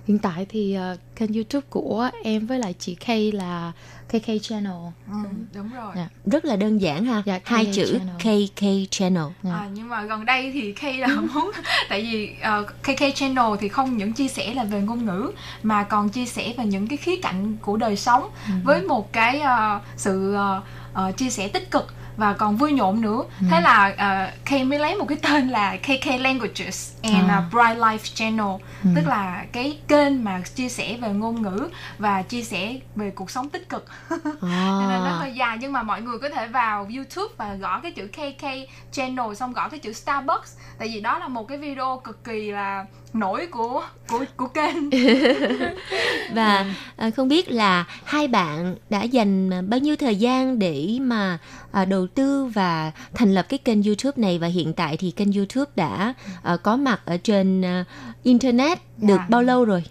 [0.07, 3.73] Hiện tại thì uh, kênh YouTube của em với lại chị Kay là
[4.21, 4.73] KK Channel.
[5.09, 5.15] ừ,
[5.55, 6.09] đúng rồi Dạ.
[6.27, 7.23] Rất là đơn giản ha.
[7.27, 8.47] Dạ, Hai KK chữ Channel.
[8.49, 9.25] KK Channel.
[9.43, 9.53] Dạ.
[9.55, 11.51] À, nhưng mà gần đây thì K là muốn
[11.89, 15.31] tại vì ờ, KK Channel thì không những chia sẻ là về ngôn ngữ
[15.63, 18.31] mà còn chia sẻ về những cái khía cạnh của đời sống
[18.65, 20.63] với một cái ờ, sự ờ,
[20.93, 23.23] ờ, chia sẻ tích cực và còn vui nhộn nữa.
[23.51, 27.39] Thế là uh, K mới lấy một cái tên là KK Languages and À.
[27.39, 28.63] uh, Bright Life Channel.
[28.97, 33.31] Tức là cái kênh mà chia sẻ về ngôn ngữ và chia sẻ về cuộc
[33.31, 33.87] sống tích cực.
[34.11, 35.17] Cho nên nó À.
[35.21, 38.45] hơi dài nhưng mà mọi người có thể vào YouTube và gõ cái chữ KK
[38.93, 40.57] channel xong gõ cái chữ Starbucks.
[40.79, 42.85] Tại vì đó là một cái video cực kỳ là
[43.15, 44.91] nổi của của của kênh.
[46.35, 50.99] Và à, không biết là hai bạn đã dành à, bao nhiêu thời gian để
[51.01, 51.39] mà
[51.73, 54.39] à, đầu tư và thành lập cái kênh YouTube này?
[54.39, 57.85] Và hiện tại thì kênh YouTube đã à, có mặt ở trên à,
[58.23, 59.27] internet được Dạ.
[59.29, 59.85] bao lâu rồi?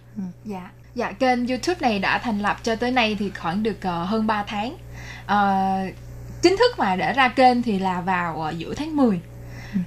[0.46, 0.70] dạ.
[0.96, 4.28] Dạ kênh YouTube này đã thành lập cho tới nay thì khoảng được ờ, hơn
[4.28, 4.76] 3 tháng.
[5.26, 5.62] Ờ,
[6.42, 9.20] chính thức mà để ra kênh thì là vào ờ, giữa tháng 10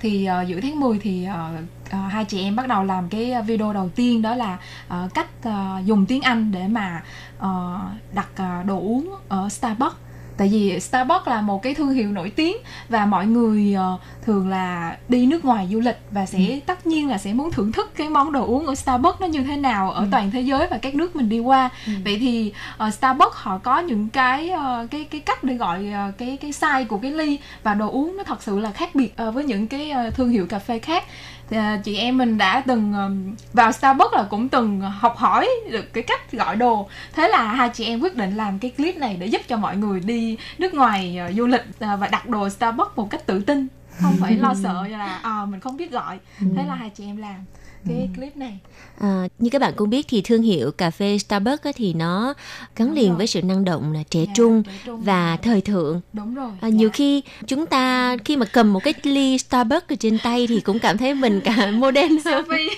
[0.00, 1.50] thì ờ, giữa tháng 10 thì ờ,
[1.90, 4.58] ờ, hai chị em bắt đầu làm cái video đầu tiên đó là
[4.88, 7.02] ờ, cách ờ, dùng tiếng Anh để mà
[7.38, 7.80] ờ,
[8.14, 9.96] đặt ờ, đồ uống ở Starbucks.
[10.36, 12.56] Tại vì Starbucks là một cái thương hiệu nổi tiếng
[12.88, 17.08] và mọi người ờ, thường là đi nước ngoài du lịch và sẽ tất nhiên
[17.08, 19.90] là sẽ muốn thưởng thức cái món đồ uống ở Starbucks nó như thế nào
[19.90, 21.70] ở toàn thế giới và các nước mình đi qua.
[22.04, 26.12] Vậy thì ờ, Starbucks họ có những cái ờ, cái cái cách để gọi ờ,
[26.18, 29.16] cái cái size của cái ly và đồ uống nó thật sự là khác biệt
[29.16, 31.04] ờ, với những cái ờ, thương hiệu cà phê khác
[31.50, 33.10] thì, ờ, chị em mình đã từng ờ,
[33.52, 36.88] vào Starbucks là cũng từng học hỏi được cái cách gọi đồ.
[37.12, 39.76] Thế là hai chị em quyết định làm cái clip này để giúp cho mọi
[39.76, 43.40] người đi nước ngoài ờ, du lịch ờ, và đặt đồ Starbucks một cách tự
[43.40, 43.66] tin.
[44.02, 46.18] Không phải lo sợ là à, mình không biết gọi.
[46.56, 47.44] Thế là hai chị em làm
[47.88, 48.58] cái clip này
[49.00, 52.34] À, như các bạn cũng biết thì thương hiệu cà phê Starbucks thì nó
[52.76, 53.16] gắn Đúng liền rồi.
[53.16, 56.00] với sự năng động là trẻ Dạ, trung trẻ trung và thời thượng.
[56.12, 59.94] đúng rồi À, nhiều khi chúng ta khi mà cầm một cái ly Starbucks ở
[60.00, 62.44] trên tay thì cũng cảm thấy mình cả modern hơn.
[62.44, 62.68] selfie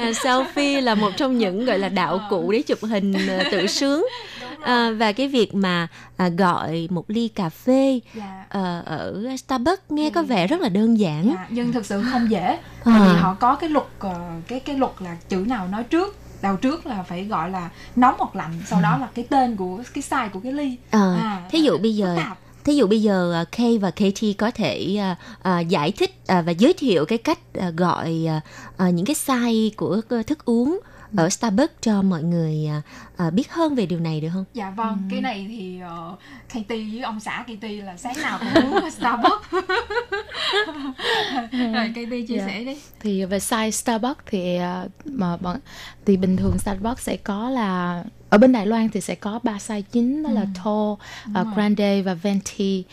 [0.00, 3.66] À, selfie là một trong những gọi là đạo cụ để chụp hình à, tự
[3.66, 4.06] sướng.
[4.62, 5.86] À, và cái việc mà
[6.16, 10.68] à, gọi một ly cà phê dạ ờ, ở Starbucks nghe có vẻ rất là
[10.68, 11.26] đơn giản.
[11.34, 13.06] Dạ, nhưng thực sự không dễ tại À.
[13.12, 16.56] vì họ có cái luật ờ, cái cái luật là chữ nào nói trước đầu
[16.56, 20.02] trước là phải gọi là nóng hoặc lạnh sau đó là cái tên của cái
[20.10, 22.16] size của cái ly Ờ, À, thí dụ bây giờ.
[22.64, 26.42] Thí dụ bây giờ à, Kay và Katie có thể à, à, giải thích à,
[26.42, 28.40] và giới thiệu cái cách à, gọi à,
[28.76, 30.80] à, những cái size của thức uống
[31.16, 32.70] ở Starbucks cho mọi người
[33.16, 34.44] à, biết hơn về điều này được không?
[34.54, 35.80] dạ vâng cái này thì
[36.12, 39.50] uh, Katie với ông xã Katie là sáng nào cũng uống Starbucks
[41.52, 42.46] rồi Katie chia Dạ.
[42.46, 45.56] sẻ đi thì về size Starbucks thì ờ, mà bọn
[46.06, 49.52] thì bình thường Starbucks sẽ có là ở bên Đài Loan thì sẽ có ba
[49.52, 50.98] size chính đó là tall, uh,
[51.34, 51.44] rồi.
[51.54, 52.84] grande và venti.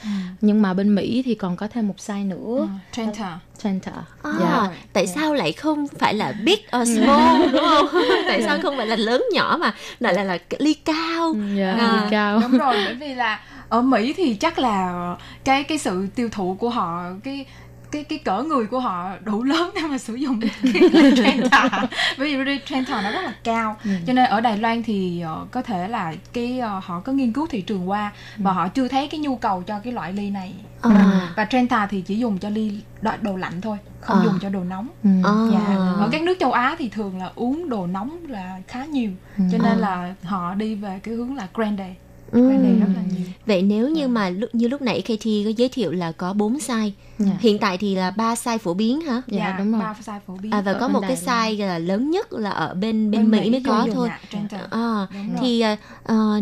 [0.42, 3.94] Nhưng mà bên Mỹ thì còn có thêm một size nữa, Ừ, Trenta center.
[4.24, 4.68] À, Dạ.
[4.94, 7.88] tại sao lại không phải là big or small đúng không?
[8.28, 11.34] tại sao không phải là lớn nhỏ mà lại là là ly cao?
[11.58, 12.40] Dạ, À, hơi cao.
[12.40, 13.40] đúng rồi bởi vì là
[13.70, 17.46] ở Mỹ thì chắc là cái cái sự tiêu thụ của họ cái
[17.94, 20.40] cái cái cỡ người của họ đủ lớn để mà sử dụng
[20.74, 21.70] cái ly Trenta
[22.18, 23.76] bởi vì Trenta nó rất là cao.
[24.08, 27.34] Cho nên ở Đài Loan thì ờ, có thể là cái ờ, họ có nghiên
[27.34, 30.30] cứu thị trường qua và họ chưa thấy cái nhu cầu cho cái loại ly
[30.30, 30.54] này.
[30.82, 31.30] À.
[31.36, 34.24] và Trenta thì chỉ dùng cho ly đồ, đồ lạnh thôi không À.
[34.24, 34.88] dùng cho đồ nóng.
[35.04, 35.10] Ừ.
[35.24, 35.32] À.
[35.52, 39.12] Dạ, ở các nước châu Á thì thường là uống đồ nóng là khá nhiều.
[39.52, 41.96] Cho nên là họ đi về cái hướng là grande
[42.34, 42.48] Ừ.
[42.48, 45.70] grande rất là nhiều Vậy nếu như mà lúc như lúc nãy Katie có giới
[45.70, 47.32] thiệu là có 4 size, Dạ.
[47.40, 49.22] hiện tại thì là ba size phổ biến hả?
[49.28, 49.82] Dạ, đúng rồi.
[49.82, 52.34] ba size phổ biến À, và Ở có bên một cái size là lớn nhất
[52.34, 54.10] là ở bên bên, Bên Mỹ Mỹ mới có thôi.
[54.52, 54.60] dạ.
[54.72, 55.08] À,
[55.42, 55.78] thì à,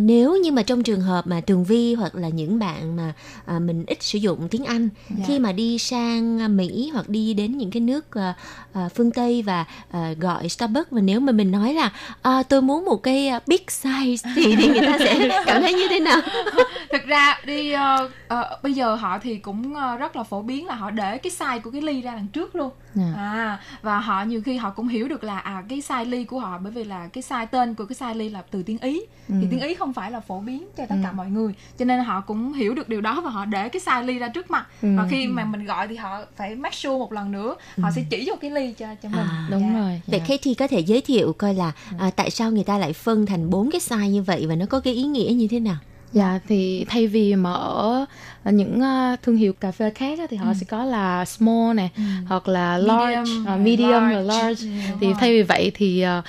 [0.02, 3.14] nếu như mà trong trường hợp mà Tường Vi hoặc là những bạn mà
[3.46, 5.24] à, mình ít sử dụng tiếng Anh Dạ.
[5.28, 8.34] khi mà đi sang Mỹ hoặc đi đến những cái nước à,
[8.74, 12.62] à, phương Tây và à, gọi Starbucks và nếu mà mình nói là à, tôi
[12.62, 16.22] muốn một cái big size thì, thì người ta sẽ cảm thấy như thế nào?
[16.92, 20.68] thực ra đi uh, uh, bây giờ họ thì cũng ờ, rất là phổ biến
[20.68, 23.14] là họ để cái size của cái ly ra đằng trước luôn Dạ.
[23.16, 26.40] à và họ nhiều khi họ cũng hiểu được là à cái size ly của
[26.40, 29.02] họ bởi vì là cái size tên của cái size ly là từ tiếng ý
[29.28, 32.00] thì tiếng ý không phải là phổ biến cho tất cả mọi người cho nên
[32.00, 34.68] họ cũng hiểu được điều đó và họ để cái size ly ra trước mặt
[34.82, 38.04] và khi mà mình gọi thì họ phải make sure một lần nữa họ sẽ
[38.10, 39.48] chỉ vô cái ly cho cho mình À.
[39.52, 39.80] Đúng Dạ.
[39.80, 40.02] rồi.
[40.08, 40.26] Vậy dạ.
[40.28, 43.50] Katie có thể giới thiệu coi là à, tại sao người ta lại phân thành
[43.50, 45.76] bốn cái size như vậy và nó có cái ý nghĩa như thế nào?
[46.14, 48.06] Dạ thì thay vì mà ở
[48.46, 51.90] những ờ, thương hiệu cà phê khác á, thì họ sẽ có là small nè
[52.28, 54.16] hoặc là large, Medium, ờ, medium large.
[54.16, 54.64] và large.
[54.68, 56.24] Ừ, đúng thì thay vì vậy thì uh,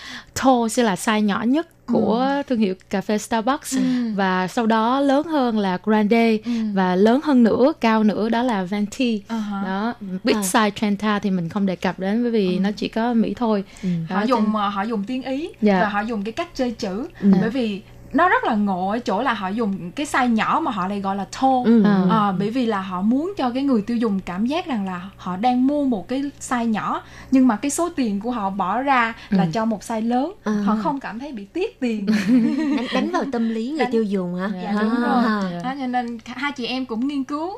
[0.45, 3.77] tall sẽ là size nhỏ nhất của thương hiệu cà phê Starbucks
[4.15, 6.39] và sau đó lớn hơn là grande
[6.75, 9.23] và lớn hơn nữa cao nữa đó là venti.
[9.29, 9.63] Ha.
[9.67, 10.41] Đó, big À.
[10.41, 13.65] size Trenta thì mình không đề cập đến bởi vì nó chỉ có Mỹ thôi.
[13.83, 15.81] Đó, họ cho- dùng ờ, họ dùng tiếng ý Dạ.
[15.81, 17.07] và họ dùng cái cách chơi chữ
[17.41, 17.81] bởi vì
[18.13, 21.01] nó rất là ngộ ở chỗ là họ dùng cái size nhỏ mà họ lại
[21.01, 21.83] gọi là tall Ừ.
[21.85, 22.03] À.
[22.11, 25.11] Ờ, bởi vì là họ muốn cho cái người tiêu dùng cảm giác rằng là
[25.17, 28.81] họ đang mua một cái size nhỏ nhưng mà cái số tiền của họ bỏ
[28.83, 30.53] ra là cho một size lớn À.
[30.67, 32.07] họ không cảm thấy bị tiếc tiền
[32.77, 34.51] đánh, đánh vào tâm lý người Đánh- tiêu dùng hả?
[34.63, 35.61] dạ đúng rồi À.
[35.65, 37.51] đó, cho nên hai chị em cũng nghiên cứu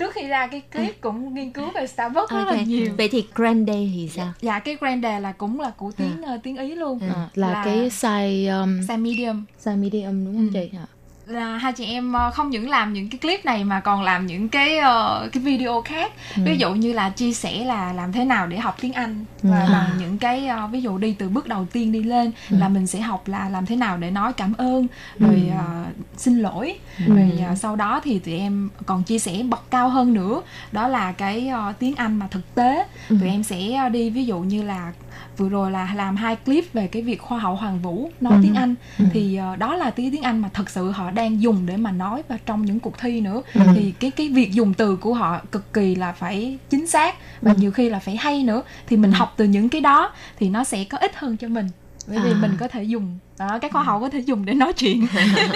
[0.00, 2.92] trước khi ra cái clip cũng nghiên cứu về Starbucks rất là nhiều.
[2.98, 4.32] Vậy thì grande thì sao?
[4.40, 6.98] dạ cái grande là cũng là của tiếng ờ, tiếng ý luôn.
[7.00, 9.44] À, là, Là- cái size um, size medium.
[9.64, 10.70] size medium đúng không chị?
[11.30, 14.26] Là hai chị em ờ, không những làm những cái clip này mà còn làm
[14.26, 16.12] những cái ờ, cái video khác.
[16.36, 19.68] Ví dụ như là chia sẻ là làm thế nào để học tiếng Anh và
[19.72, 22.86] bằng những cái ờ, ví dụ đi từ bước đầu tiên đi lên là mình
[22.86, 24.86] sẽ học là làm thế nào để nói cảm ơn
[25.18, 25.84] rồi ờ,
[26.16, 26.78] xin lỗi.
[27.06, 30.42] Rồi ờ, sau đó thì tụi em còn chia sẻ bậc cao hơn nữa.
[30.72, 32.86] Đó là cái ờ, tiếng Anh mà thực tế.
[33.08, 34.92] Tụi em sẽ đi ví dụ như là
[35.36, 38.54] vừa rồi là làm hai clip về cái việc khoa hậu Hoàng Vũ nói tiếng
[38.54, 38.74] Anh.
[39.12, 41.92] Thì ờ, đó là tiếng tiếng Anh mà thật sự họ đang dùng để mà
[41.92, 43.42] nói và trong những cuộc thi nữa.
[43.74, 47.54] Thì cái cái việc dùng từ của họ cực kỳ là phải chính xác và
[47.58, 48.62] nhiều khi là phải hay nữa.
[48.86, 51.68] Thì mình học từ những cái đó thì nó sẽ có ích hơn cho mình.
[52.06, 52.38] Bởi vì À.
[52.40, 55.06] mình có thể dùng đó các khoa hậu có thể dùng để nói chuyện.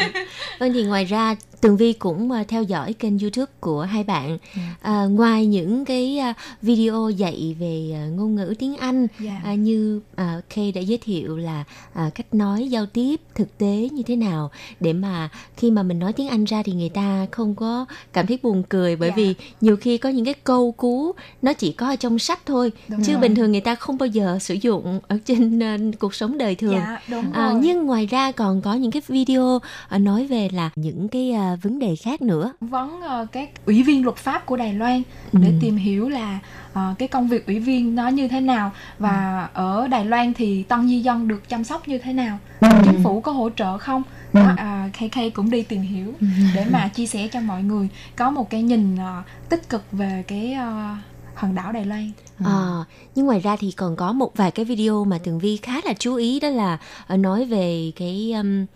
[0.61, 1.35] Vâng thì ngoài ra
[1.65, 4.39] Tường Vi cũng uh, theo dõi kênh YouTube của hai bạn.
[4.81, 9.41] À, ngoài những cái uh, video dạy về uh, ngôn ngữ tiếng Anh Dạ.
[9.45, 13.89] à, như à, Kay đã giới thiệu là à, cách nói giao tiếp thực tế
[13.93, 14.51] như thế nào
[14.81, 18.27] để mà khi mà mình nói tiếng Anh ra thì người ta không có cảm
[18.27, 19.15] thấy buồn cười bởi Dạ.
[19.17, 21.13] vì nhiều khi có những cái câu cú
[21.43, 23.21] nó chỉ có ở trong sách thôi Đúng chứ rồi.
[23.21, 26.55] bình thường người ta không bao giờ sử dụng ở trên à, cuộc sống đời
[26.55, 26.75] thường.
[26.75, 27.61] Dạ, đúng À, rồi.
[27.63, 29.59] nhưng ngoài ra còn có những cái video
[29.89, 32.53] à, nói về là những cái à, vấn đề khác nữa.
[32.61, 35.03] vấn ờ, các ủy viên luật pháp của Đài Loan
[35.33, 35.39] Ừ.
[35.43, 36.39] để tìm hiểu là
[36.73, 40.63] ờ, cái công việc ủy viên nó như thế nào và ở Đài Loan thì
[40.63, 42.39] tân di dân được chăm sóc như thế nào?
[42.85, 44.03] Chính phủ có hỗ trợ không?
[44.33, 46.13] Đó, à, KK cũng đi tìm hiểu
[46.55, 50.25] để mà chia sẻ cho mọi người có một cái nhìn ờ, tích cực về
[50.27, 50.95] cái ờ,
[51.35, 52.11] hòn đảo Đài Loan.
[52.45, 52.85] Ờ,
[53.15, 55.93] nhưng ngoài ra thì còn có một vài cái video mà Tường Vi khá là
[55.99, 56.79] chú ý đó là
[57.17, 58.67] nói về cái um,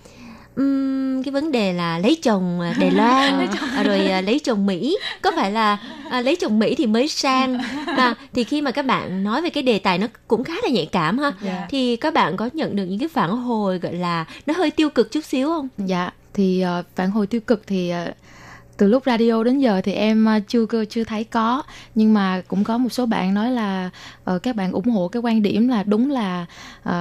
[0.58, 3.46] um, cái vấn đề là lấy chồng ờ, Đài Loan
[3.76, 5.78] ờ, rồi ờ, lấy chồng Mỹ có phải là
[6.10, 9.50] ờ, lấy chồng Mỹ thì mới sang à, thì khi mà các bạn nói về
[9.50, 11.66] cái đề tài nó cũng khá là nhạy cảm ha Dạ.
[11.70, 14.90] thì các bạn có nhận được những cái phản hồi gọi là nó hơi tiêu
[14.90, 15.68] cực chút xíu không?
[15.78, 18.06] Dạ, thì ờ, phản hồi tiêu cực thì ờ,
[18.78, 21.62] từ lúc radio đến giờ thì em à, chưa chưa thấy có.
[21.94, 23.90] Nhưng mà cũng có một số bạn nói là
[24.30, 26.46] uh, các bạn ủng hộ cái quan điểm là đúng là
[26.88, 26.92] uh,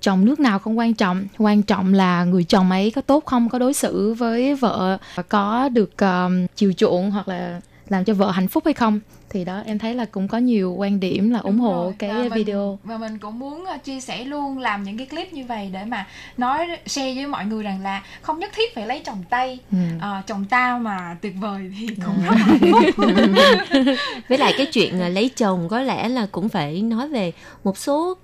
[0.00, 1.24] chồng nước nào không quan trọng.
[1.38, 5.68] Quan trọng là người chồng ấy có tốt không có đối xử với vợ có
[5.68, 7.60] được uh, chiều chuộng hoặc là
[7.90, 9.00] làm cho vợ hạnh phúc hay không?
[9.30, 11.94] Thì đó em thấy là cũng có nhiều quan điểm là ủng Đúng hộ rồi.
[11.98, 12.78] cái Và mình- video.
[12.84, 15.84] và mình cũng muốn ờ, chia sẻ luôn làm những cái clip như vậy để
[15.84, 19.58] mà nói share với mọi người rằng là không nhất thiết phải lấy chồng tây.
[19.72, 19.76] Ừ.
[20.00, 22.82] Ờ, chồng tao mà tuyệt vời thì cũng rất là hạnh phúc.
[24.28, 27.32] Với lại cái chuyện à, lấy chồng có lẽ là cũng phải nói về
[27.64, 28.14] một số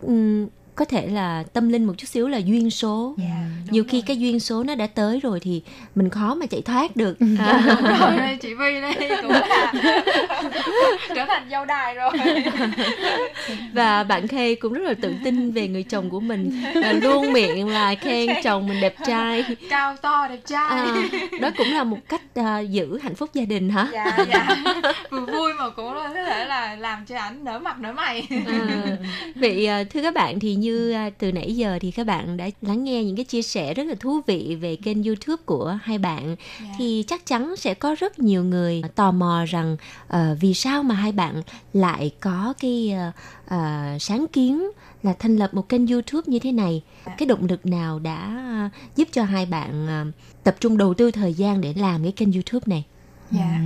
[0.77, 3.15] có thể là tâm linh một chút xíu là duyên số.
[3.19, 5.63] Dạ, nhiều khi cái duyên số nó đã tới rồi thì
[5.95, 7.17] mình khó mà chạy thoát được.
[7.39, 9.73] À, đúng rồi đây chị Vi đây cũng là
[11.15, 12.13] trở thành dâu đài rồi.
[13.73, 16.63] Và bạn Kay cũng rất là tự tin về người chồng của mình.
[16.83, 19.45] À, luôn miệng là khen chồng mình đẹp trai.
[19.71, 20.69] Cao to đẹp trai.
[20.69, 21.09] À,
[21.41, 23.89] đó cũng là một cách à, giữ hạnh phúc gia đình hả?
[23.93, 24.57] Dạ dạ.
[25.11, 28.27] Vừa vui mà cũng có thể là làm cho ảnh nở mặt nở mày.
[28.47, 28.97] À,
[29.35, 32.49] vậy à, thưa các bạn thì như à, từ nãy giờ thì các bạn đã
[32.63, 35.99] lắng nghe những cái chia sẻ rất là thú vị về kênh YouTube của hai
[35.99, 36.37] bạn.
[36.79, 39.77] Thì chắc chắn sẽ có rất nhiều người tò mò rằng
[40.09, 41.43] ờ, vì sao mà hai bạn
[41.73, 43.13] lại có cái ờ,
[43.47, 44.71] ờ, sáng kiến
[45.03, 46.83] là thành lập một kênh YouTube như thế này?
[47.19, 50.05] Cái động lực nào đã à, giúp cho hai bạn à,
[50.45, 52.85] tập trung đầu tư thời gian để làm cái kênh YouTube này?
[53.31, 53.61] Dạ.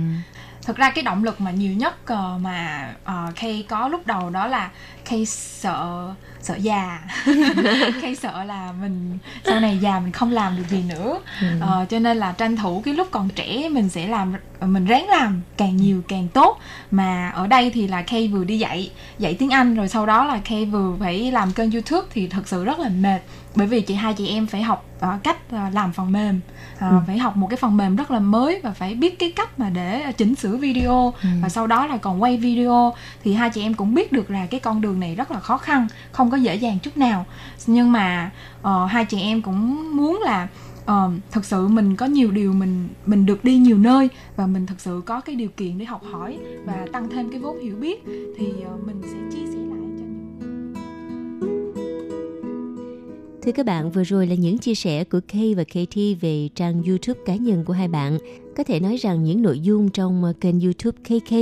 [0.61, 4.29] Thực ra cái động lực mà nhiều nhất ờ, mà uh, Kay có lúc đầu
[4.29, 4.71] đó là
[5.11, 6.99] Kay sợ sợ già.
[8.01, 11.19] Kay sợ là mình sau này già mình không làm được gì nữa.
[11.59, 15.09] Ờ, cho nên là tranh thủ cái lúc còn trẻ mình sẽ làm mình ráng
[15.09, 16.59] làm càng nhiều càng tốt.
[16.91, 20.25] Mà ở đây thì là Kay vừa đi dạy dạy tiếng Anh rồi sau đó
[20.25, 23.19] là Kay vừa phải làm kênh YouTube thì thật sự rất là mệt.
[23.55, 26.39] Bởi vì chị hai chị em phải học ờ, cách ờ, làm phần mềm.
[26.79, 29.59] Ờ, phải học một cái phần mềm rất là mới và phải biết cái cách
[29.59, 31.13] mà để chỉnh sửa video.
[31.41, 32.93] Và sau đó là còn quay video.
[33.23, 35.57] Thì hai chị em cũng biết được là cái con đường này rất là khó
[35.57, 37.25] khăn không có dễ dàng chút nào
[37.67, 40.47] nhưng mà uh, hai chị em cũng muốn là
[40.85, 44.47] ờ, uh, thực sự mình có nhiều điều mình mình được đi nhiều nơi và
[44.47, 47.59] mình thực sự có cái điều kiện để học hỏi và tăng thêm cái vốn
[47.59, 48.03] hiểu biết
[48.37, 50.05] thì uh, mình sẽ chia sẻ lại cho
[53.43, 56.83] Thưa các bạn, vừa rồi là những chia sẻ của Kay và KT về trang
[56.83, 58.17] YouTube cá nhân của hai bạn.
[58.57, 61.33] Có thể nói rằng những nội dung trong kênh YouTube KK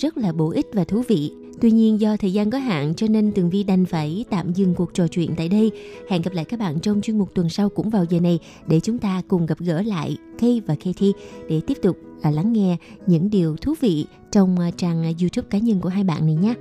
[0.00, 1.32] rất là bổ ích và thú vị.
[1.62, 4.74] Tuy nhiên, do thời gian có hạn, cho nên Tường Vi đành phải tạm dừng
[4.74, 5.70] cuộc trò chuyện tại đây.
[6.08, 8.80] Hẹn gặp lại các bạn trong chuyên mục tuần sau cũng vào giờ này để
[8.80, 11.12] chúng ta cùng gặp gỡ lại Kay và Katie
[11.48, 15.58] để tiếp tục là lắng nghe những điều thú vị trong à, trang YouTube cá
[15.58, 16.54] nhân của hai bạn này nhé.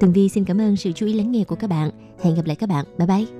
[0.00, 1.90] Tường Vi xin cảm ơn sự chú ý lắng nghe của các bạn.
[2.22, 2.84] Hẹn gặp lại các bạn.
[2.98, 3.39] Bye bye.